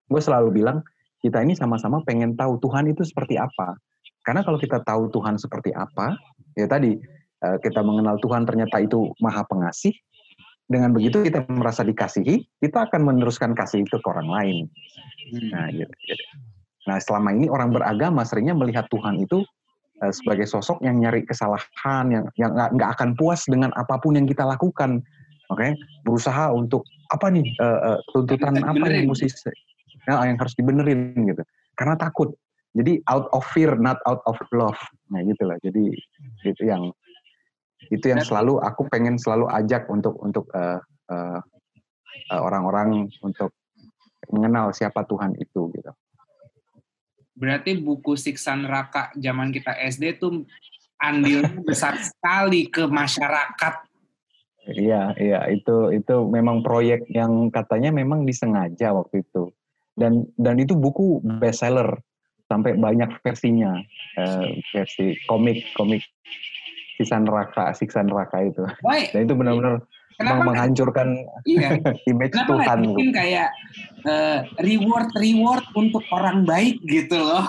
[0.07, 0.85] gue selalu bilang
[1.21, 3.77] kita ini sama-sama pengen tahu Tuhan itu seperti apa.
[4.25, 6.17] Karena kalau kita tahu Tuhan seperti apa,
[6.57, 6.97] ya tadi
[7.41, 9.93] eh, kita mengenal Tuhan ternyata itu maha pengasih.
[10.65, 14.57] Dengan begitu kita merasa dikasihi, kita akan meneruskan kasih itu ke orang lain.
[15.51, 16.25] Nah, gitu, gitu.
[16.89, 19.45] Nah selama ini orang beragama seringnya melihat Tuhan itu
[20.01, 24.25] eh, sebagai sosok yang nyari kesalahan, yang yang nggak akan puas dengan apa pun yang
[24.25, 25.01] kita lakukan.
[25.51, 25.71] Oke, okay?
[26.07, 29.27] berusaha untuk apa nih uh, uh, tuntutan apa yang mesti
[30.07, 31.43] ya, yang harus dibenerin gitu.
[31.75, 32.31] Karena takut.
[32.71, 34.79] Jadi out of fear not out of love.
[35.11, 35.59] Nah gitulah.
[35.59, 35.91] Jadi
[36.47, 36.87] itu yang
[37.91, 40.79] itu yang selalu aku pengen selalu ajak untuk untuk uh,
[41.11, 41.43] uh,
[42.31, 43.51] orang-orang untuk
[44.31, 45.91] mengenal siapa Tuhan itu gitu
[47.41, 50.45] berarti buku siksa neraka zaman kita SD tuh
[51.01, 53.89] andilnya besar sekali ke masyarakat.
[54.69, 55.49] Iya, iya.
[55.49, 59.49] Itu itu memang proyek yang katanya memang disengaja waktu itu.
[59.97, 61.97] Dan dan itu buku bestseller
[62.45, 63.81] sampai banyak versinya.
[64.13, 66.05] Uh, versi komik komik
[67.01, 68.61] siksa neraka siksa neraka itu.
[68.85, 69.09] Why?
[69.09, 69.81] dan itu benar-benar
[70.21, 71.07] Kenapa menghancurkan
[71.49, 71.69] iya.
[72.11, 72.65] image Kenapa Tuhan.
[72.65, 73.49] Kenapa bikin kayak
[74.05, 77.45] uh, reward reward untuk orang baik gitu loh?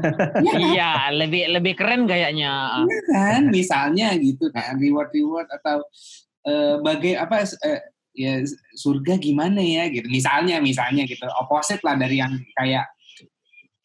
[0.46, 2.82] ya, iya, lebih lebih keren kayaknya.
[2.84, 5.86] Iya kan, misalnya gitu kan reward reward atau
[6.46, 7.80] uh, bagai apa uh,
[8.16, 8.42] ya
[8.74, 10.08] surga gimana ya gitu.
[10.08, 12.88] Misalnya misalnya gitu, opposite lah dari yang kayak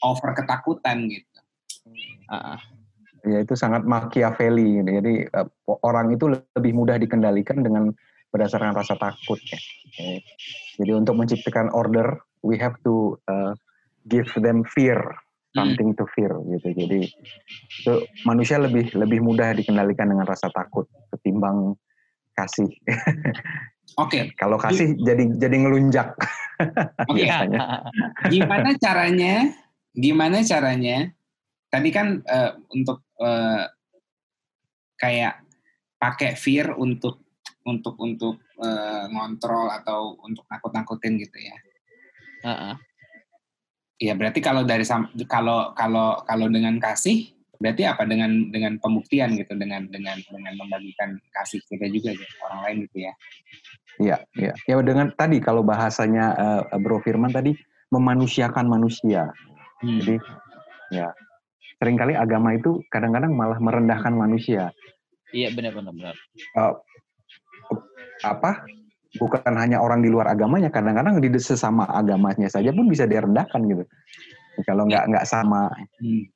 [0.02, 1.39] over ketakutan gitu.
[2.32, 2.58] Uh,
[3.26, 4.82] ya itu sangat Machiavelli.
[4.82, 5.48] Jadi uh,
[5.86, 7.94] orang itu lebih mudah dikendalikan dengan
[8.32, 9.60] berdasarkan rasa takut ya.
[9.92, 10.24] Okay.
[10.80, 13.54] Jadi untuk menciptakan order, we have to uh,
[14.08, 15.56] give them fear, hmm.
[15.56, 16.68] something to fear gitu.
[16.74, 17.00] Jadi
[17.84, 21.76] itu manusia lebih lebih mudah dikendalikan dengan rasa takut ketimbang
[22.34, 22.72] kasih.
[24.00, 24.08] Oke.
[24.08, 24.24] Okay.
[24.40, 26.16] Kalau kasih jadi jadi ngelunjak.
[27.12, 27.28] Oke.
[27.28, 27.52] Okay.
[28.32, 29.34] Gimana caranya?
[29.92, 30.98] Gimana caranya?
[31.68, 33.68] Tadi kan uh, untuk uh,
[34.96, 35.44] kayak
[36.00, 37.31] pakai fear untuk
[37.66, 41.57] untuk untuk uh, ngontrol atau untuk nakut-nakutin gitu ya.
[42.41, 42.76] Uh-uh.
[44.01, 44.82] Ya berarti kalau dari
[45.30, 47.30] kalau kalau kalau dengan kasih
[47.62, 52.59] berarti apa dengan dengan pembuktian gitu dengan dengan dengan membagikan kasih kita juga gitu, orang
[52.66, 53.14] lain gitu ya.
[54.01, 54.53] Iya, iya.
[54.66, 57.53] Ya dengan tadi kalau bahasanya uh, Bro Firman tadi
[57.93, 59.30] memanusiakan manusia.
[59.86, 60.01] Hmm.
[60.01, 60.18] Jadi
[60.89, 61.14] ya
[61.78, 64.74] sering kali agama itu kadang-kadang malah merendahkan manusia.
[65.30, 66.16] Iya benar benar benar.
[66.57, 66.74] Uh,
[68.22, 68.66] apa
[69.20, 73.84] bukan hanya orang di luar agamanya kadang-kadang di sesama agamanya saja pun bisa direndahkan gitu
[74.68, 76.28] kalau nggak nggak sama hmm.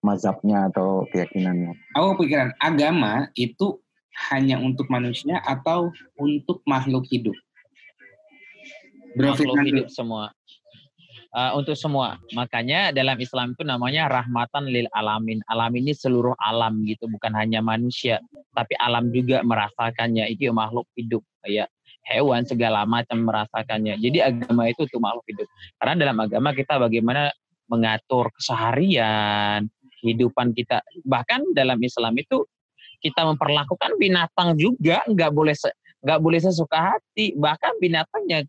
[0.00, 1.76] mazhabnya atau keyakinannya.
[1.98, 3.82] Aku pikiran agama itu
[4.30, 7.36] hanya untuk manusia atau untuk makhluk hidup.
[9.18, 10.30] Makhluk hidup semua.
[11.30, 12.18] Uh, untuk semua.
[12.34, 15.38] Makanya dalam Islam itu namanya rahmatan lil alamin.
[15.46, 18.18] Alam ini seluruh alam gitu, bukan hanya manusia,
[18.50, 20.26] tapi alam juga merasakannya.
[20.26, 21.70] Itu makhluk hidup, kayak
[22.10, 24.02] hewan segala macam merasakannya.
[24.02, 25.46] Jadi agama itu untuk makhluk hidup.
[25.78, 27.30] Karena dalam agama kita bagaimana
[27.70, 29.70] mengatur keseharian,
[30.02, 30.82] kehidupan kita.
[31.06, 32.42] Bahkan dalam Islam itu
[32.98, 35.54] kita memperlakukan binatang juga nggak boleh
[36.02, 37.38] nggak boleh sesuka hati.
[37.38, 38.42] Bahkan binatangnya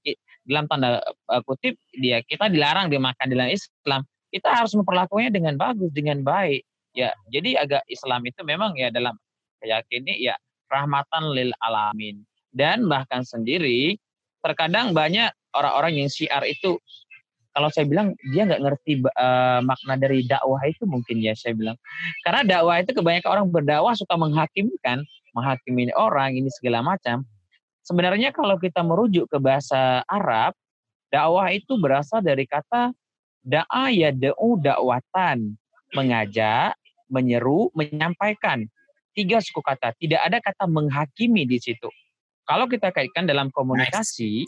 [0.52, 0.99] dalam tanda
[1.32, 4.04] uh, kutip dia kita dilarang dimakan dalam Islam.
[4.32, 6.68] Kita harus memperlakukannya dengan bagus dengan baik.
[6.91, 9.16] Ya jadi agak Islam itu memang ya dalam
[9.64, 10.36] keyakinan ya
[10.68, 12.20] rahmatan lil alamin.
[12.52, 13.95] Dan bahkan sendiri
[14.43, 16.76] terkadang banyak orang-orang yang syiar itu
[17.52, 21.80] kalau saya bilang dia nggak ngerti uh, makna dari dakwah itu mungkin ya saya bilang.
[22.28, 27.24] Karena dakwah itu kebanyakan orang berdakwah suka menghakimkan menghakimi orang ini segala macam
[27.82, 30.54] Sebenarnya kalau kita merujuk ke bahasa Arab,
[31.10, 32.94] dakwah itu berasal dari kata
[33.42, 35.58] da'a ya da'u dakwatan,
[35.98, 36.78] mengajak,
[37.10, 38.70] menyeru, menyampaikan.
[39.12, 41.90] Tiga suku kata, tidak ada kata menghakimi di situ.
[42.48, 44.48] Kalau kita kaitkan dalam komunikasi,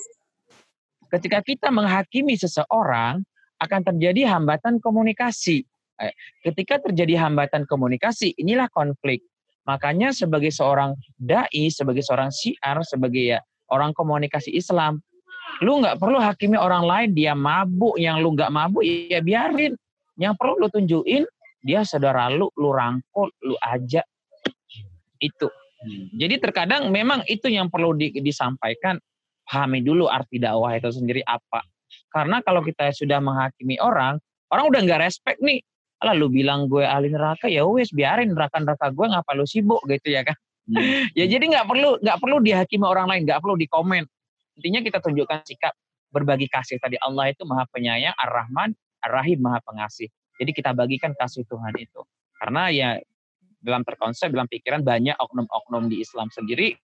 [1.12, 3.22] ketika kita menghakimi seseorang,
[3.60, 5.64] akan terjadi hambatan komunikasi.
[6.02, 6.14] Eh,
[6.44, 9.24] ketika terjadi hambatan komunikasi, inilah konflik.
[9.64, 13.39] Makanya sebagai seorang dai, sebagai seorang syiar, sebagai ya
[13.72, 14.99] orang komunikasi Islam,
[15.64, 19.76] lu nggak perlu hakimi orang lain dia mabuk, yang lu nggak mabuk ya biarin.
[20.20, 21.24] Yang perlu lu tunjukin
[21.64, 24.03] dia saudara lu, lu rangkul, lu ajak
[25.24, 25.47] itu.
[26.16, 28.99] Jadi terkadang memang itu yang perlu di, disampaikan.
[29.43, 31.64] Pahami dulu arti dakwah itu sendiri apa.
[32.07, 34.16] Karena kalau kita sudah menghakimi orang,
[34.51, 35.59] orang udah nggak respect nih
[36.04, 39.82] lah lu bilang gue ahli neraka ya wes biarin neraka neraka gue ngapa lu sibuk
[39.88, 40.36] gitu ya kan?
[40.68, 40.76] Hmm.
[41.20, 44.04] ya jadi nggak perlu nggak perlu dihakimi orang lain nggak perlu dikomen.
[44.60, 45.74] Intinya kita tunjukkan sikap
[46.14, 50.12] berbagi kasih tadi Allah itu maha penyayang ar-Rahman ar-Rahim maha pengasih.
[50.38, 52.06] Jadi kita bagikan kasih Tuhan itu.
[52.38, 52.89] Karena ya
[53.64, 56.76] dalam terkonsep dalam pikiran banyak oknum-oknum di Islam sendiri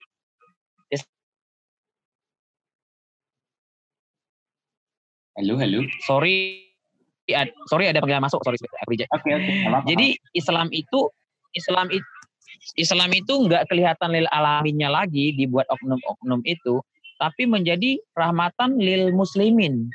[5.40, 5.88] Halo, halo.
[6.04, 6.68] Sorry,
[7.70, 9.82] sorry ada panggilan masuk sorry Oke okay, okay.
[9.88, 11.10] Jadi Islam itu
[11.54, 12.06] Islam itu
[12.78, 16.82] Islam itu nggak kelihatan lil alaminnya lagi dibuat oknum-oknum itu,
[17.18, 19.90] tapi menjadi rahmatan lil muslimin.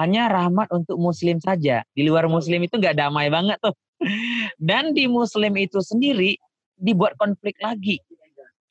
[0.00, 1.84] Hanya rahmat untuk muslim saja.
[1.92, 3.76] Di luar muslim itu nggak damai banget tuh.
[4.58, 6.32] Dan di muslim itu sendiri
[6.80, 8.00] dibuat konflik lagi.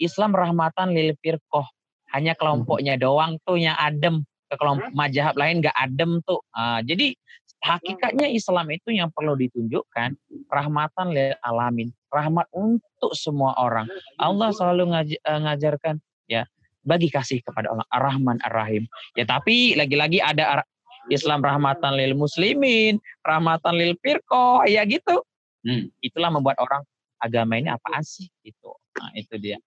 [0.02, 1.66] Islam rahmatan lil firqoh.
[2.10, 4.26] Hanya kelompoknya doang tuh yang adem.
[4.50, 6.42] Ke kelompok majahab lain nggak adem tuh.
[6.58, 7.14] Uh, jadi
[7.62, 10.18] hakikatnya Islam itu yang perlu ditunjukkan
[10.50, 13.86] rahmatan lil alamin, rahmat untuk semua orang.
[14.18, 16.44] Allah selalu eh, ngajarkan ya
[16.82, 18.90] bagi kasih kepada Allah Ar-Rahman Ar-Rahim.
[19.14, 20.66] Ya tapi lagi-lagi ada
[21.10, 25.22] Islam rahmatan lil muslimin, rahmatan lil firqah, ya gitu.
[25.62, 25.90] Hmm.
[26.02, 26.82] Itulah membuat orang
[27.22, 28.74] agama ini apaan sih gitu.
[28.98, 29.58] Nah, itu dia.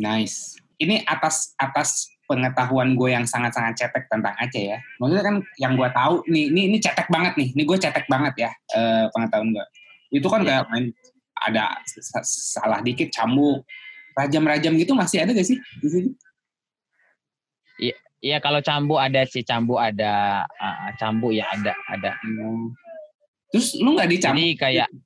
[0.00, 0.56] Nice.
[0.80, 4.78] Ini atas atas pengetahuan gue yang sangat-sangat cetek tentang Aceh ya.
[5.00, 7.48] Maksudnya kan yang gue tahu nih, ini ini cetek banget nih.
[7.52, 9.66] Ini gue cetek banget ya uh, pengetahuan gue.
[10.14, 10.92] Itu kan kayak main
[11.44, 11.76] ada
[12.24, 13.66] salah dikit cambuk,
[14.16, 16.10] rajam-rajam gitu masih ada gak sih di sini?
[17.74, 22.16] Iya, iya kalau cambuk ada sih cambuk ada uh, cambuk ya ada ada.
[22.22, 22.72] Hmm.
[23.52, 24.40] Terus lu nggak dicambuk?
[24.40, 24.88] Jadi kayak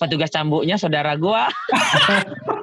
[0.00, 1.48] Petugas cambuknya saudara gua.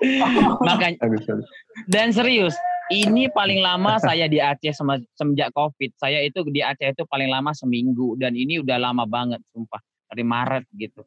[0.68, 0.98] Makanya
[1.88, 2.52] dan serius,
[2.92, 4.76] ini paling lama saya di Aceh
[5.16, 5.96] semenjak Covid.
[5.98, 9.80] Saya itu di Aceh itu paling lama seminggu dan ini udah lama banget sumpah
[10.10, 11.02] dari Maret gitu.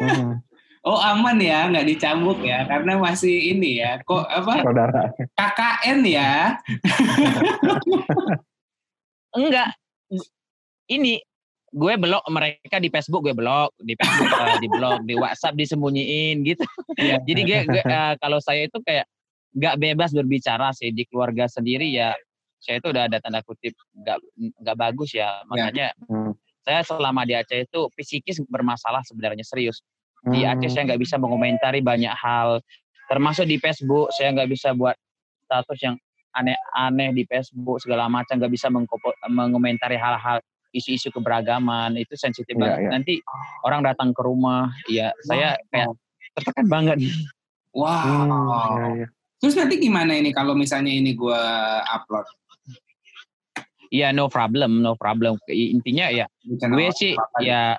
[0.00, 0.38] Hmm.
[0.86, 4.62] Oh aman ya, nggak dicambuk ya, karena masih ini ya, kok apa?
[4.62, 5.10] Saudara.
[5.34, 6.54] KKN ya?
[9.34, 9.74] Enggak,
[10.88, 11.18] ini
[11.68, 16.40] gue blok mereka di Facebook gue blok di Facebook uh, di blog di WhatsApp disembunyiin
[16.44, 16.64] gitu
[16.96, 17.20] yeah.
[17.28, 19.04] jadi gue, gue uh, kalau saya itu kayak
[19.52, 22.16] nggak bebas berbicara sih di keluarga sendiri ya
[22.58, 24.18] saya itu udah ada tanda kutip nggak
[24.64, 26.08] nggak bagus ya makanya yeah.
[26.08, 26.32] hmm.
[26.64, 29.84] saya selama di Aceh itu psikis bermasalah sebenarnya serius
[30.26, 32.64] di Aceh saya nggak bisa mengomentari banyak hal
[33.12, 34.96] termasuk di Facebook saya nggak bisa buat
[35.48, 35.96] status yang
[36.36, 38.68] aneh-aneh di Facebook segala macam nggak bisa
[39.28, 40.38] mengomentari hal-hal
[40.72, 42.78] isu-isu keberagaman itu sensitif yeah, banget.
[42.78, 42.92] Yeah.
[42.92, 43.14] Nanti
[43.64, 45.24] orang datang ke rumah, ya wow.
[45.24, 45.88] saya kayak
[46.36, 46.98] tertekan banget.
[47.72, 48.04] Wow.
[48.04, 49.10] Hmm, yeah, yeah.
[49.38, 51.42] Terus nanti gimana ini kalau misalnya ini gue
[51.86, 52.26] upload?
[53.88, 55.40] Iya, no problem, no problem.
[55.48, 57.78] Intinya ya, gue sih ya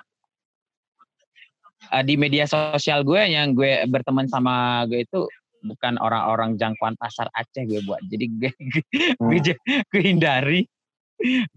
[1.90, 5.26] uh, di media sosial gue yang gue berteman sama gue itu
[5.60, 8.00] bukan orang-orang jangkauan pasar Aceh gue buat.
[8.08, 8.50] Jadi gue,
[9.20, 9.28] hmm.
[9.28, 9.54] gue,
[9.92, 10.64] gue hindari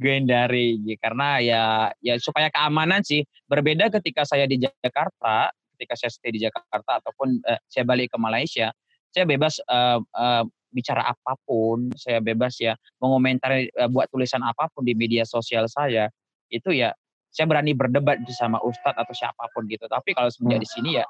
[0.01, 1.63] gue hindari karena ya
[2.03, 3.23] ya supaya keamanan sih.
[3.47, 8.17] Berbeda ketika saya di Jakarta ketika saya stay di Jakarta ataupun uh, saya balik ke
[8.21, 8.69] Malaysia
[9.13, 10.43] saya bebas uh, uh,
[10.73, 11.93] bicara apa pun.
[11.93, 16.09] Saya bebas ya mengomentari uh, buat tulisan apa pun di media sosial saya.
[16.49, 16.91] Itu ya
[17.29, 19.85] saya berani berdebat sama ustadz atau siapa pun gitu.
[19.85, 20.65] Tapi kalau semenjak hmm.
[20.65, 21.05] di sini ya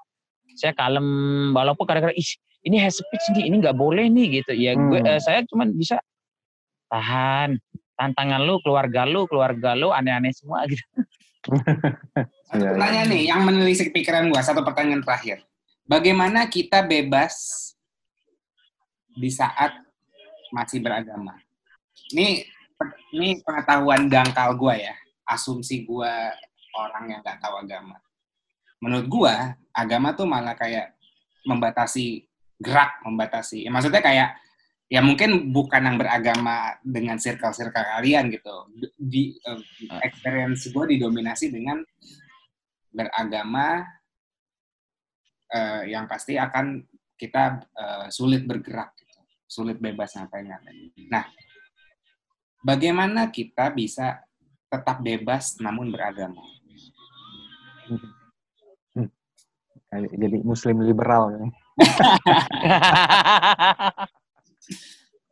[0.60, 1.08] saya kalem.
[1.56, 2.20] Walaupun kadang-kadang
[2.68, 4.52] ini hate speech nih ini nggak boleh nih gitu.
[4.52, 4.92] Ya hmm.
[4.92, 6.04] gue uh, saya cuma bisa
[6.92, 7.58] tahan
[7.98, 10.84] tantangan lu, keluarga lu, keluarga lu aneh-aneh semua gitu.
[11.44, 12.70] Satu iya, iya.
[12.78, 15.44] pertanyaan nih yang menelisik pikiran gua, satu pertanyaan terakhir.
[15.84, 17.36] Bagaimana kita bebas
[19.12, 19.76] di saat
[20.56, 21.36] masih beragama?
[22.16, 22.48] Ini
[23.12, 24.96] ini pengetahuan dangkal gua ya,
[25.28, 26.32] asumsi gua
[26.80, 28.00] orang yang nggak tahu agama.
[28.80, 30.96] Menurut gua, agama tuh malah kayak
[31.44, 32.24] membatasi
[32.64, 33.68] gerak, membatasi.
[33.68, 34.40] Ya, maksudnya kayak
[34.94, 38.70] ya mungkin bukan yang beragama dengan circle-circle kalian gitu.
[38.94, 39.58] Di uh,
[40.06, 41.82] experience gue didominasi dengan
[42.94, 43.82] beragama
[45.50, 46.86] uh, yang pasti akan
[47.18, 49.18] kita uh, sulit bergerak, gitu.
[49.50, 50.78] sulit bebas ngapain ngapain.
[51.10, 51.26] Nah,
[52.62, 54.22] bagaimana kita bisa
[54.70, 56.46] tetap bebas namun beragama?
[57.90, 59.10] Hmm.
[59.94, 61.50] Jadi Muslim liberal.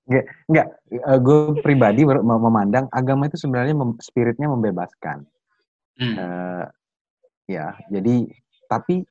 [0.10, 0.68] Enggak, enggak.
[0.92, 5.24] Uh, gue pribadi memandang agama itu sebenarnya mem spiritnya membebaskan.
[6.02, 6.16] Hmm.
[6.18, 6.66] Uh,
[7.48, 8.28] ya, jadi
[8.68, 9.06] tapi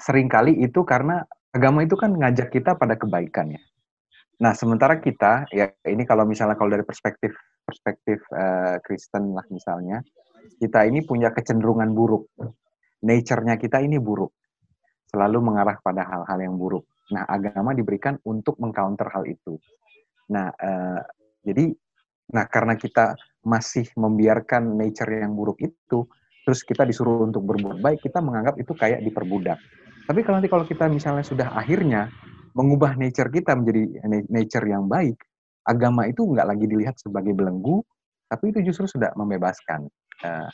[0.00, 1.22] sering kali itu karena
[1.54, 3.62] agama itu kan ngajak kita pada kebaikan ya.
[4.42, 7.30] Nah, sementara kita ya ini kalau misalnya kalau dari perspektif
[7.64, 10.02] perspektif uh, Kristen lah misalnya,
[10.58, 12.28] kita ini punya kecenderungan buruk.
[13.04, 14.32] Nature-nya kita ini buruk.
[15.12, 16.88] Selalu mengarah pada hal-hal yang buruk.
[17.12, 19.60] Nah, agama diberikan untuk mengcounter hal itu.
[20.32, 21.04] Nah, uh,
[21.44, 21.68] jadi,
[22.32, 23.12] nah karena kita
[23.44, 26.08] masih membiarkan nature yang buruk itu,
[26.48, 29.60] terus kita disuruh untuk berbuat baik, kita menganggap itu kayak diperbudak.
[30.04, 32.08] Tapi kalau nanti kalau kita misalnya sudah akhirnya
[32.56, 35.20] mengubah nature kita menjadi nature yang baik,
[35.68, 37.84] agama itu nggak lagi dilihat sebagai belenggu,
[38.28, 39.88] tapi itu justru sudah membebaskan.
[40.24, 40.48] Uh,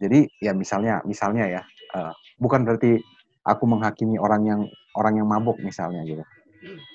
[0.00, 1.62] jadi ya misalnya, misalnya ya,
[1.96, 3.00] uh, bukan berarti
[3.44, 4.60] aku menghakimi orang yang
[4.96, 6.24] orang yang mabuk misalnya gitu.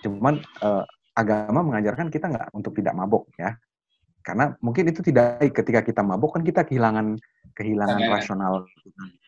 [0.05, 0.83] Cuman uh,
[1.17, 3.57] agama mengajarkan kita nggak untuk tidak mabuk ya.
[4.21, 7.15] Karena mungkin itu tidak baik ketika kita mabuk kan kita kehilangan
[7.55, 8.13] kehilangan Sadaran.
[8.13, 8.53] rasional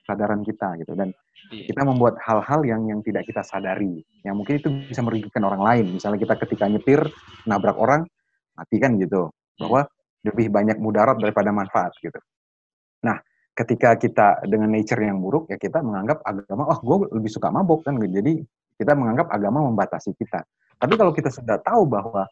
[0.10, 1.14] kesadaran kita gitu dan
[1.54, 1.70] iya.
[1.70, 5.86] kita membuat hal-hal yang yang tidak kita sadari yang mungkin itu bisa merugikan orang lain
[5.94, 7.06] misalnya kita ketika nyetir
[7.46, 8.10] nabrak orang
[8.58, 9.30] mati kan gitu
[9.62, 9.86] bahwa
[10.26, 12.18] lebih banyak mudarat daripada manfaat gitu
[13.06, 13.22] nah
[13.54, 17.86] ketika kita dengan nature yang buruk ya kita menganggap agama oh gue lebih suka mabok
[17.86, 18.42] kan jadi
[18.80, 20.48] kita menganggap agama membatasi kita
[20.80, 22.24] Tapi kalau kita sudah tahu bahwa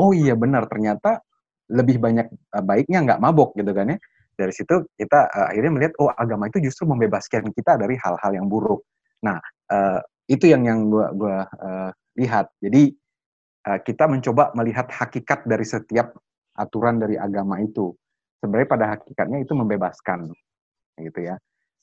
[0.00, 1.20] oh iya benar ternyata
[1.68, 3.98] lebih banyak uh, baiknya nggak mabok gitu kan ya.
[4.36, 8.46] Dari situ kita uh, akhirnya melihat oh agama itu justru membebaskan kita dari hal-hal yang
[8.46, 8.84] buruk.
[9.24, 9.40] Nah,
[9.72, 10.00] uh,
[10.30, 12.52] itu yang yang gua gua uh, lihat.
[12.62, 12.94] Jadi
[13.66, 16.14] uh, kita mencoba melihat hakikat dari setiap
[16.56, 17.92] aturan dari agama itu.
[18.40, 20.30] Sebenarnya pada hakikatnya itu membebaskan
[21.00, 21.36] gitu ya.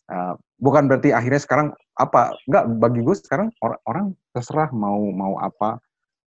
[0.04, 5.39] Uh, bukan berarti akhirnya sekarang apa enggak bagi gue sekarang or orang terserah mau mau
[5.39, 5.80] apa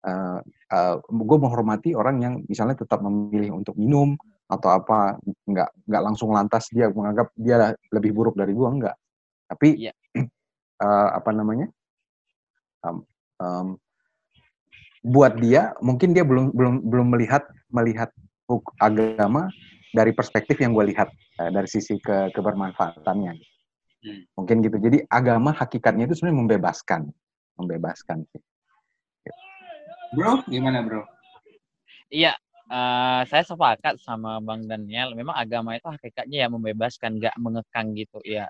[0.07, 0.39] uh,
[0.71, 4.15] uh, gue menghormati orang yang misalnya tetap memilih untuk minum
[4.47, 8.95] atau apa enggak enggak langsung lantas dia menganggap dia lebih buruk dari gue enggak
[9.49, 9.95] tapi yeah.
[10.13, 10.23] Iya.
[10.85, 11.67] uh, apa namanya
[12.85, 13.03] um,
[13.41, 13.67] um,
[15.03, 18.09] buat dia mungkin dia belum belum belum melihat melihat
[18.77, 19.49] agama
[19.91, 21.09] dari perspektif yang gue lihat
[21.41, 23.54] uh, dari sisi ke kebermanfaatannya
[24.05, 24.21] Hmm.
[24.37, 24.77] Mungkin gitu.
[24.77, 27.01] Jadi agama hakikatnya itu sebenarnya membebaskan,
[27.57, 28.41] membebaskan sih.
[30.13, 31.01] Bro, gimana bro?
[32.13, 32.37] Iya,
[32.69, 35.17] uh, saya sepakat sama Bang Daniel.
[35.17, 38.45] Memang agama itu hakikatnya ya membebaskan, nggak mengekang gitu ya.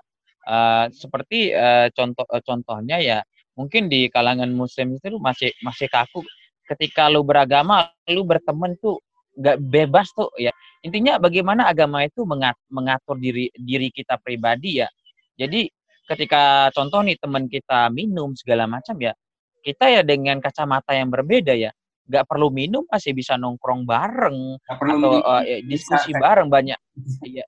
[0.46, 3.18] Uh, seperti uh, contoh uh, contohnya ya,
[3.56, 6.20] mungkin di kalangan Muslim itu masih masih kaku.
[6.68, 9.00] Ketika lu beragama, lu berteman tuh
[9.34, 10.52] nggak bebas tuh ya.
[10.84, 12.22] Intinya bagaimana agama itu
[12.70, 14.88] mengatur diri diri kita pribadi ya
[15.36, 15.68] jadi
[16.06, 19.12] ketika contoh nih teman kita minum segala macam ya,
[19.60, 21.70] kita ya dengan kacamata yang berbeda ya,
[22.06, 26.78] nggak perlu minum masih bisa nongkrong bareng atau uh, ya, diskusi bisa, bareng banyak.
[27.26, 27.44] Iya.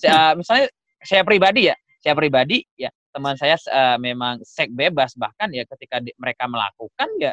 [0.00, 0.66] Saya, misalnya
[1.00, 6.02] saya pribadi ya, saya pribadi ya teman saya uh, memang seks bebas bahkan ya ketika
[6.02, 7.30] di, mereka melakukan ya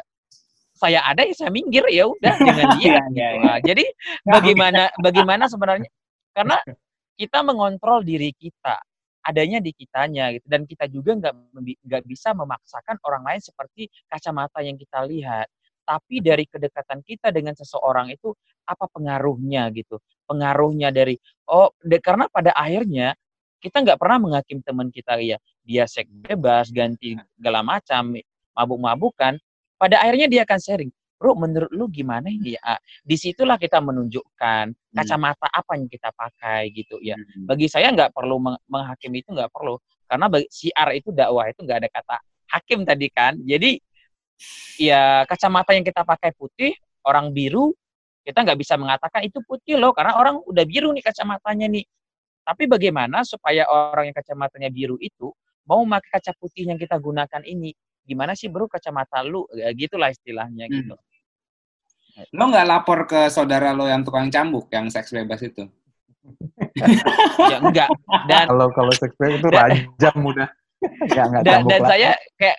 [0.78, 3.02] saya ada ya saya minggir ya udah dengan dia.
[3.10, 3.38] gitu.
[3.42, 3.84] Nah, jadi
[4.22, 5.90] bagaimana bagaimana sebenarnya
[6.30, 6.62] karena
[7.18, 8.78] kita mengontrol diri kita
[9.22, 10.46] adanya di kitanya gitu.
[10.50, 11.34] Dan kita juga nggak
[11.86, 15.46] nggak bisa memaksakan orang lain seperti kacamata yang kita lihat.
[15.82, 18.30] Tapi dari kedekatan kita dengan seseorang itu
[18.66, 19.98] apa pengaruhnya gitu?
[20.26, 21.18] Pengaruhnya dari
[21.50, 23.14] oh de, karena pada akhirnya
[23.62, 28.14] kita nggak pernah menghakim teman kita ya dia seks bebas ganti segala macam
[28.54, 29.38] mabuk-mabukan.
[29.78, 30.92] Pada akhirnya dia akan sharing
[31.22, 32.58] bro menurut lu gimana ini?
[32.58, 32.74] Ya
[33.06, 34.90] di situlah kita menunjukkan hmm.
[34.98, 37.14] kacamata apa yang kita pakai gitu ya.
[37.14, 37.46] Hmm.
[37.46, 39.78] bagi saya nggak perlu menghakimi itu nggak perlu.
[40.10, 42.16] Karena bagi, siar itu dakwah itu nggak ada kata
[42.58, 43.38] hakim tadi kan.
[43.38, 43.78] Jadi
[44.82, 46.74] ya kacamata yang kita pakai putih
[47.06, 47.70] orang biru
[48.26, 51.86] kita nggak bisa mengatakan itu putih loh karena orang udah biru nih kacamatanya nih.
[52.42, 55.30] Tapi bagaimana supaya orang yang kacamatanya biru itu
[55.62, 57.70] mau memakai kaca putih yang kita gunakan ini?
[58.02, 59.46] Gimana sih bro kacamata lu?
[59.54, 60.74] Ya, gitulah istilahnya hmm.
[60.74, 60.94] gitu
[62.36, 65.64] Lo nggak lapor ke saudara lo yang tukang cambuk, yang seks bebas itu?
[67.52, 67.88] ya enggak.
[68.28, 70.48] Dan kalau kalau seks bebas itu rajam udah.
[71.08, 72.58] Enggak, enggak dan, dan saya kayak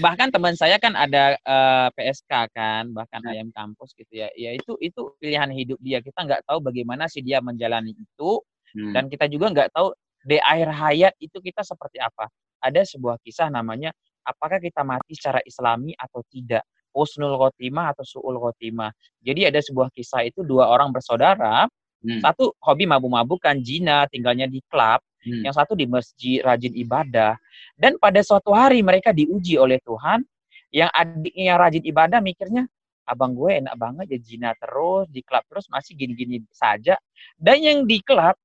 [0.00, 3.30] bahkan teman saya kan ada uh, eh, PSK kan, bahkan hmm.
[3.30, 4.32] ayam kampus gitu ya.
[4.34, 6.00] Ya itu itu pilihan hidup dia.
[6.00, 8.30] Kita nggak tahu bagaimana sih dia menjalani itu
[8.72, 8.92] hmm.
[8.96, 9.92] dan kita juga nggak tahu
[10.24, 12.32] di akhir hayat itu kita seperti apa.
[12.64, 13.92] Ada sebuah kisah namanya
[14.24, 16.64] apakah kita mati secara islami atau tidak
[16.94, 18.94] husnul khotimah atau su'ul khotimah.
[19.20, 21.66] Jadi ada sebuah kisah itu dua orang bersaudara,
[22.06, 22.22] hmm.
[22.22, 25.42] satu hobi mabuk-mabukan, jina, tinggalnya di klub, hmm.
[25.42, 27.34] yang satu di masjid rajin ibadah.
[27.74, 30.22] Dan pada suatu hari mereka diuji oleh Tuhan,
[30.70, 32.64] yang adiknya yang rajin ibadah mikirnya,
[33.04, 36.96] abang gue enak banget ya jina terus, di klub terus masih gini-gini saja.
[37.36, 38.38] Dan yang di klub,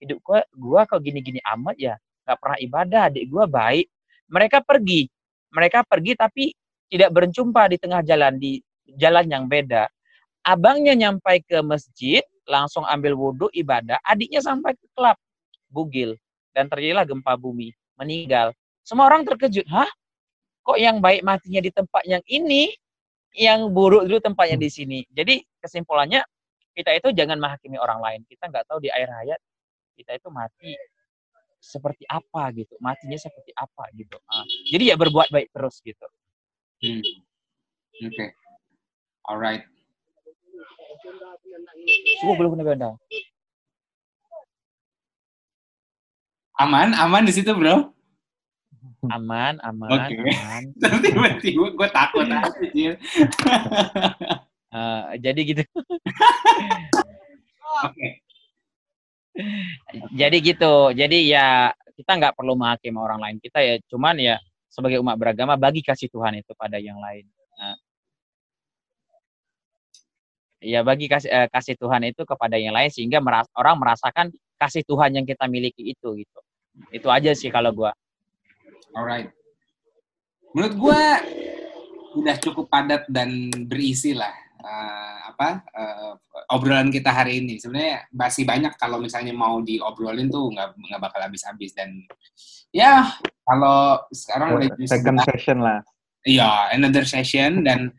[0.00, 1.94] hidup gue, gue kok gini-gini amat ya,
[2.24, 3.86] gak pernah ibadah, adik gue baik.
[4.26, 5.06] Mereka pergi,
[5.54, 6.44] mereka pergi tapi
[6.90, 8.62] tidak berjumpa di tengah jalan di
[8.98, 9.90] jalan yang beda.
[10.46, 13.98] Abangnya nyampai ke masjid, langsung ambil wudhu ibadah.
[14.06, 15.18] Adiknya sampai ke klub,
[15.66, 16.14] bugil.
[16.54, 18.54] Dan terjadilah gempa bumi, meninggal.
[18.86, 19.66] Semua orang terkejut.
[19.66, 19.90] Hah?
[20.62, 22.70] Kok yang baik matinya di tempat yang ini,
[23.34, 24.98] yang buruk dulu tempatnya di sini.
[25.10, 26.22] Jadi kesimpulannya,
[26.72, 28.20] kita itu jangan menghakimi orang lain.
[28.24, 29.40] Kita nggak tahu di air hayat,
[29.98, 30.72] kita itu mati
[31.60, 32.78] seperti apa gitu.
[32.78, 34.16] Matinya seperti apa gitu.
[34.30, 36.06] Nah, jadi ya berbuat baik terus gitu.
[36.84, 37.00] Hmm.
[37.00, 38.12] Oke.
[38.12, 38.28] Okay.
[39.26, 39.64] Alright.
[42.20, 42.90] Semua belum kena benda.
[46.56, 47.92] Aman, aman di situ, bro.
[49.16, 50.18] Aman, aman, okay.
[50.18, 50.62] aman.
[51.04, 52.90] Tiba-tiba gue takut aja.
[54.74, 55.62] uh, jadi gitu.
[57.86, 57.92] Oke.
[57.92, 58.10] Okay.
[60.16, 60.90] Jadi gitu.
[60.96, 63.36] Jadi ya kita nggak perlu menghakimi orang lain.
[63.38, 64.36] Kita ya cuman ya
[64.76, 67.24] sebagai umat beragama bagi kasih Tuhan itu pada yang lain.
[67.56, 67.76] Nah,
[70.60, 74.28] ya bagi kasih, eh, kasih Tuhan itu kepada yang lain sehingga meras orang merasakan
[74.60, 76.40] kasih Tuhan yang kita miliki itu gitu.
[76.92, 77.96] Itu aja sih kalau gua.
[78.92, 79.32] Alright.
[80.52, 81.00] Menurut gua
[82.20, 86.12] udah cukup padat dan berisi lah uh, apa uh,
[86.52, 87.60] obrolan kita hari ini.
[87.60, 92.04] Sebenarnya masih banyak kalau misalnya mau diobrolin tuh nggak nggak bakal habis-habis dan
[92.70, 93.10] ya
[93.46, 95.80] kalau sekarang udah second session lah.
[96.26, 97.94] Iya, another session dan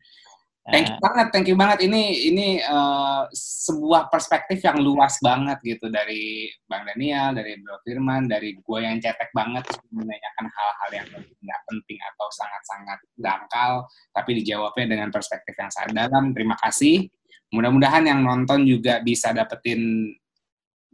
[0.67, 1.87] Thank you banget, thank you banget.
[1.87, 8.27] Ini ini uh, sebuah perspektif yang luas banget gitu dari Bang Daniel, dari Bro Firman,
[8.27, 9.63] dari gue yang cetek banget
[9.95, 13.71] menanyakan hal-hal yang nggak penting atau sangat-sangat dangkal,
[14.11, 16.35] tapi dijawabnya dengan perspektif yang sangat dalam.
[16.35, 17.07] Terima kasih.
[17.55, 20.11] Mudah-mudahan yang nonton juga bisa dapetin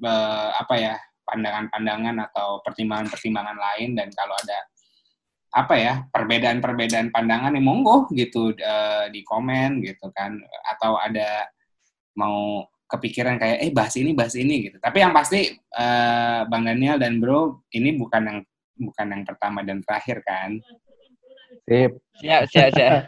[0.05, 0.95] uh, apa ya
[1.26, 4.69] pandangan-pandangan atau pertimbangan-pertimbangan lain dan kalau ada
[5.53, 10.33] apa ya perbedaan-perbedaan pandangan yang monggo gitu uh, di komen gitu kan
[10.65, 11.45] atau ada
[12.17, 16.97] mau kepikiran kayak eh bahas ini bahas ini gitu tapi yang pasti uh, bang Daniel
[16.97, 18.39] dan bro ini bukan yang
[18.81, 20.57] bukan yang pertama dan terakhir kan
[21.63, 21.95] Sip.
[22.19, 23.07] Siap, siap, siap.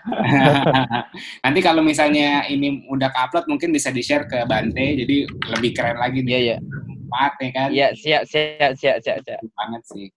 [1.43, 6.23] Nanti kalau misalnya ini udah ke-upload mungkin bisa di-share ke Bante, jadi lebih keren lagi.
[6.23, 6.57] Iya, iya.
[6.63, 7.69] Empat ya kan?
[7.73, 9.41] Iya, siap, siap, siap, siap, siap.
[9.53, 10.07] Banget sih.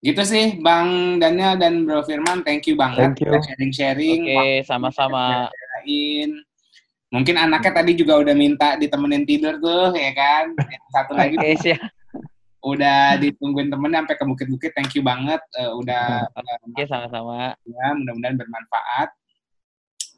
[0.00, 3.36] Gitu sih Bang Daniel dan Bro Firman, thank you banget thank you.
[3.36, 4.22] sharing-sharing.
[4.24, 5.52] Oke, okay, sama-sama.
[7.10, 10.56] Mungkin anaknya tadi juga udah minta ditemenin tidur tuh, ya kan?
[10.94, 11.36] Satu lagi.
[11.36, 11.82] okay, siap.
[12.64, 15.42] Udah ditungguin temennya sampai ke bukit-bukit, thank you banget.
[15.58, 16.24] Uh, udah.
[16.32, 17.52] Oke, okay, sama-sama.
[17.66, 19.10] Ya, mudah-mudahan bermanfaat.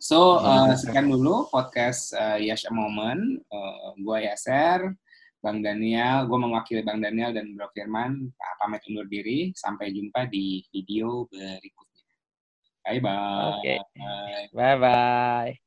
[0.03, 3.41] So, uh, sekian dulu podcast uh, Yash A Moment.
[3.49, 4.95] Uh, gua Yaser.
[5.43, 8.31] Bang Daniel, gue mewakili Bang Daniel dan Bro Firman,
[8.63, 9.51] pamit undur diri.
[9.59, 12.07] Sampai jumpa di video berikutnya.
[12.87, 14.55] Bye-bye.
[14.55, 15.62] Bye-bye.